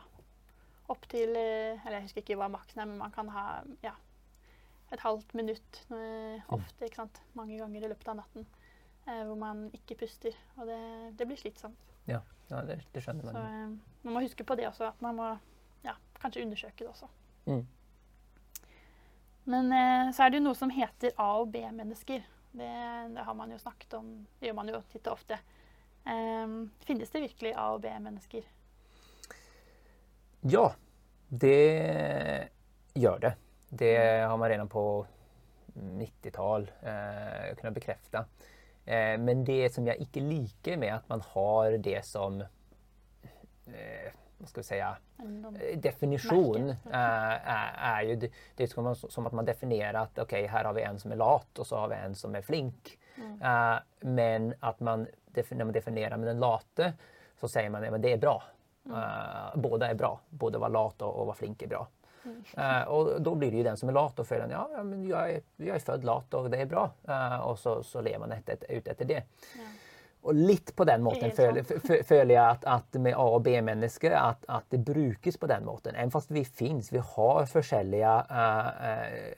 opptil 0.89 1.29
Eller 1.35 1.91
jeg 1.99 2.01
husker 2.03 2.21
ikke 2.21 2.37
hva 2.37 2.47
maksen 2.49 2.79
er, 2.81 2.85
men 2.85 2.97
man 2.97 3.11
kan 3.11 3.29
ha 3.29 3.61
ja, 3.83 3.91
et 4.91 4.99
halvt 4.99 5.33
minutt 5.33 5.85
eh, 5.91 6.41
ofte, 6.49 6.85
ikke 6.85 6.95
sant. 6.95 7.21
Mange 7.35 7.57
ganger 7.57 7.83
i 7.83 7.87
løpet 7.89 8.07
av 8.07 8.15
natten. 8.15 8.45
Eh, 9.07 9.23
hvor 9.25 9.35
man 9.35 9.69
ikke 9.73 9.97
puster. 9.99 10.31
Og 10.57 10.67
det, 10.67 11.17
det 11.17 11.27
blir 11.27 11.37
slitsomt. 11.37 11.77
Ja, 12.07 12.19
det, 12.49 12.81
det 12.93 13.03
skjønner 13.03 13.21
Så 13.25 13.33
man. 13.33 13.45
eh, 13.45 14.03
man 14.03 14.13
må 14.13 14.21
huske 14.21 14.43
på 14.45 14.55
det 14.55 14.67
også, 14.67 14.87
at 14.93 15.01
man 15.01 15.15
må 15.15 15.27
ja, 15.31 15.37
kanskje 16.23 16.45
undersøke 16.45 16.83
det 16.83 16.91
også. 16.91 17.09
Mm. 17.45 17.63
Men 19.53 19.73
eh, 19.75 20.11
så 20.15 20.23
er 20.23 20.31
det 20.31 20.39
jo 20.39 20.45
noe 20.47 20.57
som 20.57 20.71
heter 20.71 21.13
A- 21.19 21.35
og 21.41 21.51
B-mennesker. 21.51 22.23
Det, 22.53 22.71
det 23.15 23.25
har 23.27 23.35
man 23.35 23.51
jo 23.51 23.59
snakket 23.59 23.97
om, 23.97 24.09
det 24.39 24.49
gjør 24.49 24.59
man 24.61 24.71
jo 24.71 24.81
titt 24.91 25.07
og 25.09 25.17
ofte. 25.17 25.39
Eh, 26.07 26.57
finnes 26.87 27.11
det 27.11 27.25
virkelig 27.27 27.53
A- 27.55 27.71
og 27.75 27.83
B-mennesker? 27.83 28.47
Ja, 30.51 30.67
det 31.29 31.59
gjør 32.93 33.19
det. 33.23 33.35
Det 33.73 33.95
har 34.21 34.37
man 34.37 34.49
redan 34.51 34.69
på 34.69 34.85
90-tall 35.73 36.67
eh, 36.83 37.55
kunnat 37.57 37.73
bekrefte. 37.73 38.25
Eh, 38.85 39.15
men 39.19 39.45
det 39.47 39.73
som 39.73 39.87
jeg 39.87 40.03
ikke 40.05 40.23
liker 40.23 40.77
med 40.77 40.93
at 40.97 41.07
man 41.09 41.23
har 41.33 41.77
det 41.83 42.03
som 42.05 42.41
eh, 42.41 44.11
vad 44.43 44.49
ska 44.49 44.61
vi 44.61 44.63
säga, 44.63 44.97
En- 45.17 45.57
eh, 45.61 45.79
definition 45.79 46.69
er, 46.69 46.75
jo 46.85 46.91
är, 46.91 47.41
är 47.77 48.01
ju 48.03 48.15
det, 48.15 48.31
det 48.55 48.63
är 48.63 49.07
som, 49.09 49.25
att 49.27 49.33
man 49.33 49.45
definierar 49.45 50.01
att 50.01 50.19
okej, 50.19 50.47
här 50.47 50.63
har 50.63 50.73
vi 50.73 50.81
en 50.81 50.99
som 50.99 51.11
är 51.11 51.15
lat 51.15 51.59
och 51.59 51.67
så 51.67 51.77
har 51.77 51.87
vi 51.87 51.95
en 51.95 52.15
som 52.15 52.35
är 52.35 52.41
flink. 52.41 52.99
Mm. 53.17 53.41
Eh, 53.41 53.79
men 53.99 54.53
att 54.59 54.79
man, 54.79 55.07
när 55.49 55.63
man 55.65 55.73
definierar 55.73 56.17
med 56.17 56.27
den 56.27 56.39
late 56.39 56.93
så 57.39 57.47
säger 57.47 57.69
man 57.69 57.93
att 57.93 58.01
det 58.01 58.13
är 58.13 58.17
bra. 58.17 58.43
Eh, 58.85 59.55
båda 59.55 59.87
är 59.87 59.93
bra. 59.93 60.19
Både 60.29 60.57
vara 60.57 60.69
lat 60.69 61.01
och, 61.01 61.19
och 61.19 61.25
vara 61.25 61.35
flink 61.35 61.61
är 61.61 61.67
bra. 61.67 61.87
Eh, 62.57 62.81
och 62.81 63.21
då 63.21 63.35
blir 63.35 63.51
det 63.51 63.57
ju 63.57 63.63
den 63.63 63.77
som 63.77 63.89
är 63.89 63.93
lat 63.93 64.19
och 64.19 64.27
följer 64.27 64.49
ja, 64.49 64.69
ja 64.71 64.83
men 64.83 65.07
jag 65.07 65.31
är, 65.31 65.41
jag 65.55 65.75
är 65.75 65.79
född 65.79 66.03
lat 66.03 66.33
och 66.33 66.49
det 66.49 66.57
är 66.57 66.65
bra. 66.65 66.91
og 67.41 67.51
och 67.51 67.59
så, 67.59 67.83
så 67.83 68.01
lever 68.01 68.19
man 68.19 68.33
ut 68.69 68.87
efter 68.87 69.05
det. 69.05 69.23
Ja. 69.55 69.61
Og 70.23 70.37
litt 70.37 70.71
på 70.75 70.85
den 70.87 71.01
måten 71.03 71.33
føler, 71.35 71.65
føler 72.07 72.31
jeg 72.31 72.43
at, 72.43 72.63
at 72.69 72.99
med 73.03 73.11
A- 73.11 73.25
og 73.35 73.41
B-mennesker 73.43 74.13
at, 74.15 74.45
at 74.47 74.69
det 74.71 74.79
brukes 74.87 75.35
på 75.39 75.49
den 75.51 75.65
måten. 75.67 75.97
Enn 75.99 76.13
fast 76.13 76.31
vi 76.31 76.45
fins, 76.47 76.93
vi 76.93 77.01
har 77.03 77.49
forskjellige, 77.51 78.13
uh, 78.31 78.69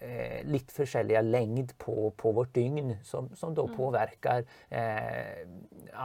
uh, 0.05 0.35
litt 0.51 0.69
forskjellige 0.75 1.23
lengd 1.25 1.73
på, 1.81 2.11
på 2.17 2.35
vårt 2.37 2.53
dygn 2.53 2.93
som, 3.05 3.31
som 3.33 3.55
da 3.57 3.65
påvirker 3.65 4.45
uh, 4.45 5.41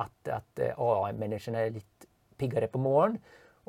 at, 0.01 0.33
at 0.41 0.65
A-menneskene 0.73 1.67
er 1.67 1.77
litt 1.77 2.09
piggere 2.41 2.71
på 2.73 2.81
morgenen. 2.81 3.21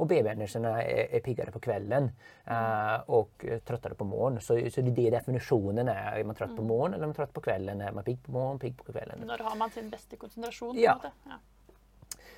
Og 0.02 0.08
B-människorna 0.10 0.84
er, 0.84 1.08
är 1.12 1.20
piggere 1.20 1.52
på 1.52 1.60
kvelden 1.60 2.08
eh, 2.48 3.00
og 3.08 3.46
tröttare 3.66 3.94
på 3.94 4.04
morgonen. 4.04 4.42
Så, 4.42 4.58
så 4.70 4.82
det 4.82 4.92
är 4.92 4.96
det 4.96 5.10
definisjonen 5.18 5.88
er. 5.88 6.16
Er 6.18 6.24
man 6.26 6.36
trøtt 6.36 6.56
på 6.58 6.64
morgonen 6.66 6.94
eller 6.94 7.04
är 7.04 7.08
man 7.08 7.16
trött 7.16 7.34
på 7.34 7.42
kvällen? 7.42 7.82
Er 7.82 7.92
man 7.92 8.04
pigg 8.04 8.24
på 8.24 8.32
morgonen, 8.32 8.60
pigg 8.60 8.78
på 8.78 8.92
kvelden? 8.92 9.22
Når 9.28 9.44
har 9.46 9.56
man 9.56 9.72
sin 9.72 9.90
beste 9.90 10.18
konsentrasjon? 10.18 10.80
Ja. 10.80 10.98
Ja. 11.24 11.38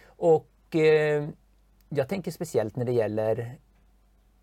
Och 0.06 0.76
eh, 0.76 1.30
jag 1.90 2.10
tänker 2.10 2.32
speciellt 2.32 2.76
när 2.76 2.86
det 2.86 2.92
gäller 2.92 3.56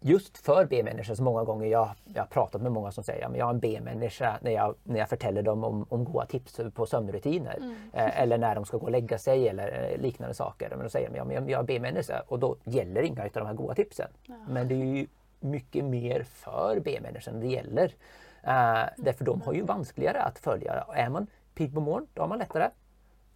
just 0.01 0.39
för 0.39 0.65
B-människor 0.65 1.15
så 1.15 1.23
många 1.23 1.45
gånger 1.45 1.67
jag, 1.67 1.91
jag 2.15 2.23
har 2.23 2.27
pratat 2.27 2.63
med 2.63 2.73
många 2.73 2.93
som 2.93 3.05
säger 3.05 3.27
att 3.27 3.37
jag 3.37 3.49
är 3.49 3.55
en 3.55 3.61
B-människa 3.61 4.39
när 4.43 4.51
jag, 4.51 4.75
när 4.85 4.99
jag 4.99 5.09
förtäller 5.09 5.43
dem 5.43 5.65
om, 5.65 5.87
om 5.89 6.05
goda 6.05 6.27
tips 6.27 6.61
på 6.75 6.87
sömnrutiner. 6.87 7.59
Eh, 7.93 8.21
eller 8.21 8.39
när 8.39 8.55
de 8.55 8.65
ska 8.65 8.77
gå 8.77 8.85
och 8.85 8.93
lägga 8.93 9.19
sig 9.19 9.49
eller 9.49 9.93
eh, 9.93 10.03
liknande 10.03 10.35
saker. 10.35 10.69
Men 10.71 10.83
då 10.83 10.89
säger 10.89 11.11
de 11.11 11.17
ja, 11.17 11.25
men 11.25 11.49
jag, 11.49 11.61
är 11.61 11.65
B-människa 11.65 12.23
och 12.29 12.39
då 12.39 12.57
gäller 12.65 13.03
inga 13.03 13.23
av 13.23 13.31
de 13.33 13.47
här 13.47 13.55
goda 13.55 13.75
tipsen. 13.75 14.09
Men 14.49 14.69
det 14.69 14.75
är 14.75 14.85
ju 14.85 15.07
mycket 15.41 15.85
mer 15.85 16.23
för 16.23 16.81
B-människan 16.85 17.41
det 17.41 17.47
gäller. 17.47 17.85
Eh, 18.43 18.89
därför 18.97 19.25
de 19.25 19.43
har 19.43 19.53
ju 19.53 19.63
vanskligare 19.63 20.23
att 20.23 20.39
följa. 20.39 20.85
Är 20.95 21.09
man 21.09 21.27
pigg 21.55 21.75
på 21.75 21.81
morgonen, 21.81 22.09
då 22.15 22.23
har 22.23 22.29
man 22.29 22.39
lättare 22.39 22.71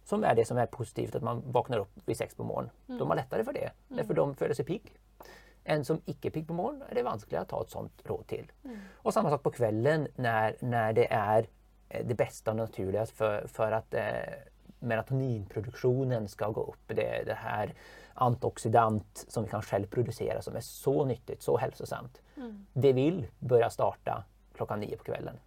som 0.05 0.23
är 0.23 0.35
det 0.35 0.45
som 0.45 0.57
är 0.57 0.65
positivt, 0.65 1.15
att 1.15 1.23
man 1.23 1.43
vaknar 1.51 1.77
upp 1.77 1.91
vid 2.05 2.17
sex 2.17 2.35
på 2.35 2.43
morgonen. 2.43 2.71
De 2.87 3.07
har 3.07 3.15
lättare 3.15 3.43
för 3.43 3.53
det, 3.53 3.71
därför 3.87 4.13
de 4.13 4.35
føler 4.35 4.53
seg 4.53 4.65
pigg. 4.65 4.93
En 5.65 5.85
som 5.87 6.01
ikke 6.05 6.29
er 6.29 6.33
pigg 6.35 6.47
på 6.47 6.57
morgenen, 6.57 6.85
er 6.85 6.99
det 6.99 7.05
vanskeligere 7.07 7.47
å 7.47 7.51
ta 7.51 7.61
et 7.65 7.73
sånt 7.73 8.03
råd 8.05 8.25
til. 8.29 8.49
Og 9.03 9.13
samme 9.13 9.31
sak 9.33 9.41
på 9.45 9.55
kvelden 9.55 10.07
når, 10.21 10.59
når 10.61 10.97
det 10.99 11.07
er 11.09 11.47
eh, 11.89 12.03
det 12.05 12.17
beste 12.19 12.53
og 12.53 12.59
naturligste 12.61 13.17
for, 13.17 13.47
for 13.49 13.73
at 13.73 13.97
eh, 13.97 14.45
melatoninproduksjonen 14.85 16.27
skal 16.29 16.53
gå 16.53 16.67
opp. 16.73 16.83
Det, 16.93 17.09
det 17.25 17.39
her 17.41 17.73
antioxidant 18.25 19.25
som 19.27 19.43
vi 19.43 19.51
kan 19.51 19.65
selv 19.65 19.89
produsere, 19.91 20.41
som 20.41 20.55
er 20.55 20.63
så 20.63 20.93
nyttig, 21.05 21.41
så 21.43 21.57
hälsosamt. 21.57 22.21
Det 22.73 22.93
vil 22.95 23.25
begynne 23.39 23.71
starte 23.73 24.21
klokka 24.55 24.77
nio 24.79 24.97
på 24.97 25.09
kvelden. 25.09 25.39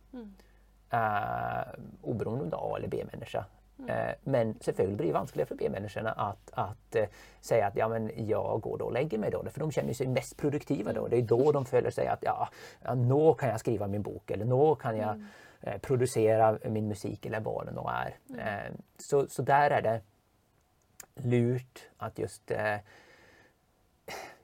Eh, 0.91 1.71
oberoende 2.03 2.45
om 2.45 2.51
det 2.51 2.59
er 2.59 2.67
A 2.67 2.77
eller 2.77 2.89
B-människa. 2.89 3.45
Eh, 3.87 4.15
men 4.25 4.55
selvfølgelig 4.61 4.97
blir 4.97 5.07
det 5.07 5.15
vanskeligere 5.15 5.47
for 5.47 5.55
B-menneskene 5.55 6.11
att, 6.11 6.51
att 6.53 6.97
eh, 6.97 7.09
säga 7.41 7.67
att 7.67 7.77
ja, 7.77 7.89
men 7.89 8.11
jag 8.17 8.61
går 8.61 8.79
då 8.79 8.85
och 8.85 8.93
lägger 8.93 9.19
mig 9.19 9.31
då. 9.31 9.45
För 9.51 9.61
de 9.61 9.71
känner 9.71 9.93
sig 9.93 10.07
mest 10.07 10.37
produktiva 10.37 10.93
då. 10.93 11.09
Det 11.09 11.17
är 11.17 11.23
då 11.23 11.53
de 11.53 11.65
føler 11.65 11.91
seg 11.91 12.07
at 12.07 12.23
ja, 12.23 12.49
ja, 12.83 12.95
nå 12.95 13.35
kan 13.35 13.49
jeg 13.49 13.61
skrive 13.61 13.89
min 13.89 14.03
bok 14.03 14.31
eller 14.31 14.45
nå 14.45 14.75
kan 14.75 14.97
jeg 14.97 15.23
eh, 15.61 15.79
produsere 15.79 16.59
min 16.71 16.89
musikk 16.89 17.27
eller 17.27 17.41
hva 17.41 17.65
det 17.65 17.75
nå 17.77 17.87
er. 17.93 18.17
Eh, 18.39 18.73
så, 18.99 19.27
så 19.29 19.43
der 19.43 19.77
er 19.79 19.87
det 19.87 19.97
lurt 21.25 21.87
at 22.01 22.19
just 22.19 22.51
eh, 22.51 22.81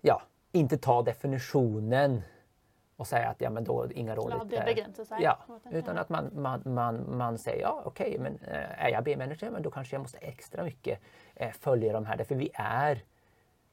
ja, 0.01 0.23
inte 0.53 0.79
ta 0.79 1.03
definisjonen 1.03 2.23
och 2.97 3.07
säga 3.07 3.29
att 3.29 3.41
ja, 3.41 3.51
men 3.51 3.65
då 3.65 3.91
inga 3.91 4.17
roligt. 4.17 4.37
Ja, 4.39 4.45
det 4.45 4.57
eh, 4.57 4.65
begrense 4.65 5.05
seg. 5.05 5.19
Ja, 5.21 5.39
utan 5.71 5.99
att 5.99 6.09
man, 6.09 6.31
man, 6.35 6.63
man, 6.65 7.17
man 7.17 7.39
säger 7.39 7.63
ja 7.63 7.83
okej, 7.85 8.19
men 8.19 8.39
eh, 8.39 8.85
är 8.85 8.89
jag 8.89 9.05
B-manager 9.05 9.51
men 9.51 9.63
då 9.63 9.71
kanske 9.71 9.97
jag 9.97 10.01
måste 10.01 10.19
extra 10.19 10.65
mycket 10.65 11.01
eh, 11.35 11.53
följa 11.53 11.93
de 11.93 12.07
här. 12.07 12.17
Därför 12.17 12.35
vi 12.35 12.51
är, 12.55 13.05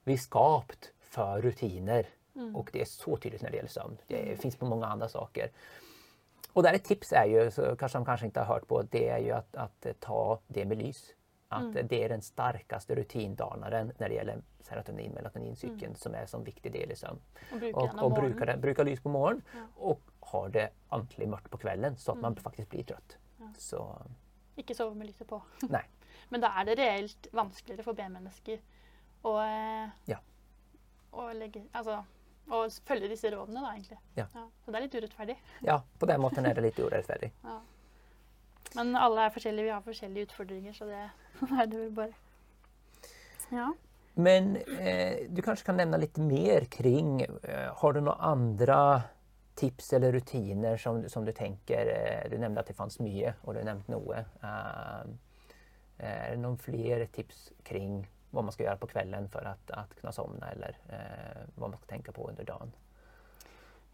vi 0.04 0.14
är 0.14 0.18
skapt 0.18 0.92
för 1.00 1.42
rutiner 1.42 2.06
och 2.56 2.70
det 2.74 2.82
är 2.82 2.86
så 2.86 3.18
tydligt 3.18 3.42
när 3.42 3.50
det 3.50 3.56
gäller 3.56 3.70
sömn. 3.70 3.98
Det 4.08 4.42
finns 4.42 4.56
på 4.56 4.66
många 4.66 4.86
andra 4.86 5.10
saker. 5.10 5.52
Och 6.54 6.64
där 6.64 6.74
ett 6.74 6.84
tips 6.84 7.14
är 7.14 7.26
ju, 7.26 7.52
så 7.52 7.76
kanske 7.76 7.98
de 7.98 8.06
kanske 8.06 8.26
inte 8.26 8.40
har 8.40 8.48
hört 8.54 8.68
på, 8.68 8.82
det 8.82 9.10
är 9.10 9.18
ju 9.18 9.32
att, 9.32 9.56
att 9.56 9.86
ta 10.00 10.40
det 10.48 10.66
med 10.66 10.78
lys. 10.78 11.14
Att 11.52 11.62
mm. 11.62 11.88
det 11.88 12.04
är 12.04 12.10
den 12.10 12.22
starkaste 12.22 12.96
rutindanaren 12.96 13.92
när 13.98 14.10
det 14.10 14.16
gäller 14.16 14.42
serotonin, 14.62 15.12
melatonincykeln 15.12 15.96
som 15.96 16.14
är 16.16 16.22
en 16.22 16.28
sån 16.28 16.44
viktig 16.44 16.72
del 16.72 16.92
i 16.92 16.96
sömn 16.96 17.20
bruke 17.50 17.80
den 17.80 18.00
och, 18.00 18.06
och 18.06 18.12
brukar, 18.12 18.46
det- 18.46 18.58
brukar 18.58 18.86
lys 18.86 19.00
på 19.00 19.10
morgonen 19.10 19.42
och 19.76 20.02
har 20.20 20.50
det 20.50 20.70
ordentlig 20.90 21.28
mørkt 21.28 21.50
på 21.50 21.58
kvelden 21.58 21.98
så 21.98 22.12
att 22.12 22.18
man 22.18 22.36
faktisk 22.36 22.70
blir 22.70 22.84
trött. 22.84 23.18
Så 23.58 24.02
Ikke 24.56 24.76
sove 24.76 24.96
med 24.96 25.08
lyset 25.08 25.28
på. 25.28 25.42
Nei. 25.70 25.84
Men 26.30 26.42
da 26.42 26.54
er 26.60 26.66
det 26.66 26.76
reelt 26.78 27.28
vanskeligere 27.34 27.84
for 27.84 27.94
B-mennesker 27.94 28.60
å, 29.22 29.36
eh, 29.42 29.90
Ja. 30.06 30.18
å, 31.12 31.34
legge, 31.34 31.66
altså, 31.74 32.04
å 32.48 32.64
følge 32.86 33.10
disse 33.12 33.32
rådene, 33.32 33.62
da, 33.62 33.74
egentlig. 33.74 34.00
Ja. 34.16 34.28
Så 34.34 34.72
det 34.72 34.76
er 34.78 34.82
litt 34.88 34.96
urettferdig. 34.96 35.38
ja, 35.62 35.82
på 36.00 36.06
den 36.06 36.22
måten 36.22 36.46
er 36.46 36.54
det 36.54 36.62
litt 36.62 36.80
orättfärdigt. 36.80 37.36
Men 38.76 38.96
alle 38.96 39.28
er 39.28 39.34
forskjellige, 39.36 39.68
vi 39.68 39.74
har 39.74 39.86
forskjellige 39.86 40.30
utfordringer, 40.30 40.76
så 40.76 40.88
det 40.92 41.00
er 41.06 41.72
det 41.72 41.80
vel 41.80 41.96
bare. 41.96 42.14
Ja. 43.52 43.72
Men 44.14 44.56
eh, 44.80 45.28
du 45.32 45.42
kanskje 45.44 45.68
kan 45.70 45.80
nevne 45.80 46.00
litt 46.00 46.20
mer 46.20 46.68
kring, 46.72 47.22
eh, 47.24 47.68
har 47.82 47.94
du 47.94 48.02
noen 48.02 48.24
andre 48.32 48.78
tips 49.60 49.94
eller 49.94 50.16
rutiner 50.16 50.78
som, 50.78 51.04
som 51.10 51.26
du 51.26 51.32
tenker 51.36 51.92
eh, 51.92 52.30
du 52.32 52.38
nevnte 52.40 52.64
at 52.64 52.72
det 52.72 52.78
fanns 52.78 53.00
mye 53.04 53.36
og 53.44 53.56
du 53.56 53.62
nevnte 53.64 53.92
noe. 53.94 54.24
Eh, 54.42 55.12
är 56.02 56.32
det 56.32 56.42
noen 56.42 56.58
flere 56.58 57.06
tips 57.14 57.52
kring 57.64 58.02
hva 58.32 58.42
man 58.42 58.54
skal 58.56 58.66
gjøre 58.66 58.82
på 58.82 58.90
kvelden 58.94 59.28
for 59.30 59.46
at, 59.46 59.74
at 59.76 59.92
kunne 60.00 60.14
sovne, 60.16 60.48
eller 60.56 60.78
eh, 60.90 61.44
vad 61.56 61.70
man 61.70 61.78
skal 61.78 61.92
tenke 61.98 62.14
på 62.16 62.30
under 62.30 62.48
dagen? 62.48 62.72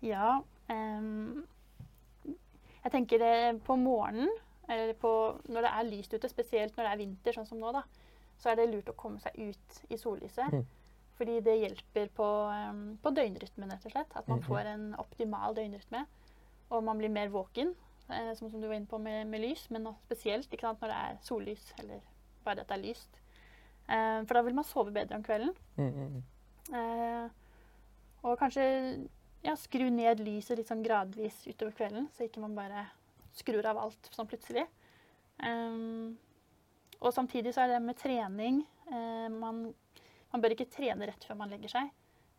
Ja. 0.06 0.44
ehm, 0.70 1.44
jeg 2.84 2.92
tenker 2.94 3.20
det 3.20 3.64
på 3.66 3.76
morgenen, 3.76 4.30
eller 4.68 4.94
på, 5.00 5.12
når 5.48 5.62
det 5.68 5.72
er 5.74 5.90
lyst 5.92 6.14
ute, 6.14 6.30
spesielt 6.30 6.76
når 6.78 6.84
det 6.88 6.92
er 6.94 7.02
vinter, 7.02 7.34
sånn 7.38 7.48
som 7.48 7.60
nå, 7.62 7.72
da, 7.76 7.84
så 8.38 8.52
er 8.52 8.56
det 8.60 8.70
lurt 8.70 8.90
å 8.92 8.96
komme 9.00 9.20
seg 9.24 9.38
ut 9.40 9.80
i 9.90 9.98
sollyset. 9.98 10.54
Mm. 10.54 10.66
Fordi 11.18 11.40
det 11.42 11.56
hjelper 11.58 12.10
på, 12.14 12.26
ehm, 12.54 12.82
på 13.02 13.10
døgnrytmen, 13.16 13.72
rett 13.74 13.86
og 13.90 13.92
slett. 13.96 14.12
At 14.16 14.28
man 14.30 14.40
Mhm. 14.40 14.46
får 14.48 14.66
en 14.74 14.96
optimal 15.00 15.56
døgnrytme. 15.56 16.06
Og 16.70 16.84
man 16.84 16.98
blir 16.98 17.10
mer 17.10 17.30
våken, 17.30 17.74
eh, 18.10 18.34
som, 18.36 18.52
som 18.52 18.62
du 18.62 18.68
var 18.68 18.76
inne 18.76 18.86
på 18.88 19.00
med, 19.02 19.26
med 19.28 19.42
lys, 19.42 19.70
men 19.72 19.84
nå 19.84 19.96
spesielt 20.06 20.50
sant, 20.60 20.80
når 20.82 20.88
det 20.88 20.98
er 20.98 21.18
sollys, 21.24 21.74
eller 21.80 22.02
bare 22.46 22.60
at 22.62 22.68
det 22.68 22.78
er 22.78 22.84
lyst. 22.88 23.10
Eh, 23.90 24.22
for 24.26 24.34
da 24.34 24.42
vil 24.44 24.54
man 24.54 24.64
sove 24.68 24.92
bedre 24.94 25.16
om 25.16 25.24
kvelden. 25.24 25.56
Mm, 25.78 25.94
mm, 25.94 26.08
mm. 26.14 26.24
Eh, 26.76 27.30
kanskje 28.38 29.08
ja, 29.44 29.56
skru 29.56 29.90
ned 29.90 30.20
lyset 30.20 30.58
litt 30.58 30.68
sånn 30.68 30.84
gradvis 30.84 31.48
utover 31.48 31.72
kvelden, 31.72 32.10
så 32.12 32.28
ikke 32.28 32.42
man 32.44 32.56
bare 32.56 32.88
skrur 33.38 33.66
av 33.70 33.80
alt 33.82 34.10
sånn 34.14 34.30
plutselig. 34.30 34.66
Um, 35.44 36.18
og 36.98 37.14
samtidig 37.14 37.54
så 37.54 37.64
er 37.64 37.76
det 37.76 37.82
med 37.86 38.00
trening 38.00 38.64
uh, 38.90 39.28
man, 39.30 39.68
man, 40.32 40.42
bør 40.42 40.56
ikke 40.56 40.72
trene 40.74 41.06
rett 41.06 41.28
før 41.28 41.38
man 41.44 41.54
legger 41.54 41.76
seg. 41.76 41.92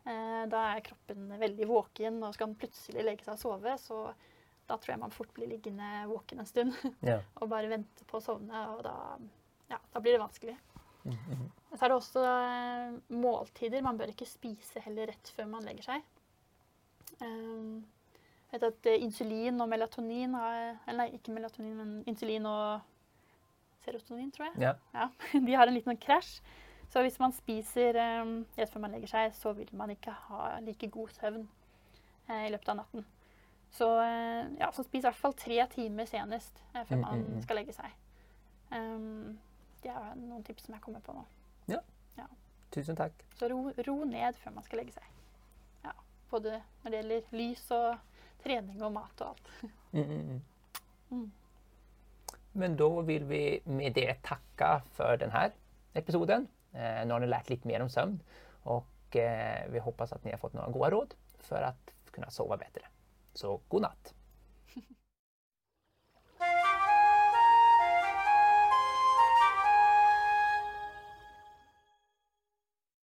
Uh, 0.03 0.43
da 0.51 0.65
er 0.73 0.83
kroppen 0.83 1.29
veldig 1.39 1.69
våken, 1.69 2.19
og 2.23 2.35
skal 2.35 2.51
den 2.51 2.59
plutselig 2.59 3.05
legge 3.05 3.27
seg 3.27 3.37
og 3.37 3.43
sove, 3.43 3.75
så 3.79 4.01
da 4.69 4.77
tror 4.77 4.93
jeg 4.93 5.01
man 5.01 5.13
fort 5.13 5.31
blir 5.33 5.49
liggende 5.49 6.03
våken 6.09 6.43
en 6.43 6.49
stund 6.49 6.75
Ja. 7.09 7.19
og 7.41 7.49
bare 7.51 7.71
vente 7.71 8.05
på 8.09 8.19
å 8.19 8.23
sovne, 8.23 8.65
og 8.75 8.83
da, 8.85 8.95
ja, 9.71 9.79
da 9.93 10.03
blir 10.03 10.17
det 10.17 10.23
vanskelig. 10.23 10.57
Mhm. 11.07 11.47
Så 11.69 11.85
er 11.85 11.91
det 11.91 11.95
også 11.99 12.21
eh, 12.25 12.95
måltider. 13.13 13.83
Man 13.85 13.97
bør 13.99 14.11
ikke 14.11 14.27
spise 14.27 14.81
heller 14.83 15.11
rett 15.11 15.29
før 15.35 15.47
man 15.51 15.65
legger 15.67 15.85
seg. 15.85 16.07
Um, 17.21 17.83
vet 18.51 18.63
at 18.69 18.89
eh, 18.89 19.03
insulin 19.03 19.61
og 19.61 19.69
melatonin 19.69 20.33
har 20.37 20.55
Eller 20.87 21.03
nei, 21.03 21.19
ikke 21.19 21.33
melatonin, 21.35 21.75
men 21.77 21.91
insulin 22.09 22.47
og 22.49 22.79
serotonin, 23.85 24.31
tror 24.35 24.49
jeg. 24.49 24.73
Ja. 24.93 25.07
De 25.47 25.55
har 25.55 25.67
en 25.67 25.77
liten 25.77 25.97
krasj. 25.97 26.39
Så 26.89 27.03
hvis 27.05 27.19
man 27.21 27.33
spiser 27.37 27.97
um, 28.23 28.39
rett 28.57 28.71
før 28.73 28.81
man 28.81 28.95
legger 28.97 29.11
seg, 29.11 29.33
så 29.37 29.53
vil 29.53 29.69
man 29.77 29.91
ikke 29.93 30.11
ha 30.25 30.55
like 30.65 30.89
god 30.89 31.11
søvn 31.19 31.43
eh, 32.25 32.47
i 32.47 32.49
løpet 32.49 32.71
av 32.73 32.79
natten. 32.81 33.05
Så, 33.77 33.85
eh, 34.01 34.47
ja, 34.57 34.71
så 34.73 34.83
spis 34.83 35.03
i 35.03 35.05
hvert 35.05 35.19
fall 35.19 35.35
tre 35.37 35.59
timer 35.69 36.09
senest 36.09 36.63
eh, 36.73 36.81
før 36.81 36.95
Mm, 36.97 37.03
man 37.03 37.19
mm, 37.19 37.35
mm. 37.35 37.43
skal 37.45 37.61
legge 37.61 37.75
seg. 37.77 37.93
Um, 38.73 39.37
det 39.83 39.93
er 39.93 40.17
noen 40.17 40.43
tips 40.43 40.65
som 40.65 40.75
jeg 40.75 40.81
kommer 40.81 41.05
på 41.05 41.13
nå. 41.13 41.27
Ja, 41.69 41.79
Tusen 42.73 42.97
takk. 42.97 43.13
Så 43.37 43.47
ro, 43.49 43.71
ro 43.87 43.95
ned 44.05 44.37
før 44.43 44.53
man 44.53 44.65
skal 44.65 44.81
legge 44.81 44.93
seg. 44.93 45.05
Ja, 45.85 45.93
både 46.29 46.59
når 46.83 46.91
det 46.91 46.99
gjelder 46.99 47.31
lys 47.33 47.63
og 47.73 48.18
trening 48.43 48.81
og 48.85 48.93
mat 48.95 49.23
og 49.25 49.33
alt. 49.33 49.51
Mm, 49.91 50.03
mm, 50.03 50.23
mm. 50.29 50.41
Mm. 51.09 51.27
Men 52.61 52.75
da 52.77 52.89
vil 53.07 53.25
vi 53.29 53.41
med 53.65 53.95
det 53.97 54.19
takke 54.25 54.71
for 54.97 55.19
denne 55.21 55.47
episoden. 55.97 56.47
Eh, 56.73 57.01
nå 57.05 57.15
har 57.15 57.23
ni 57.23 57.29
lært 57.29 57.49
litt 57.49 57.65
mer 57.69 57.81
om 57.85 57.89
søvn, 57.89 58.19
og 58.69 59.17
eh, 59.17 59.65
vi 59.73 59.81
håper 59.81 60.13
at 60.13 60.25
ni 60.25 60.33
har 60.35 60.41
fått 60.41 60.57
noen 60.57 60.73
gode 60.75 60.91
råd 60.93 61.15
for 61.47 61.65
å 61.65 61.73
kunne 62.13 62.29
sove 62.33 62.57
bedre. 62.61 62.89
Så 63.37 63.55
god 63.71 63.87
natt. 63.87 64.13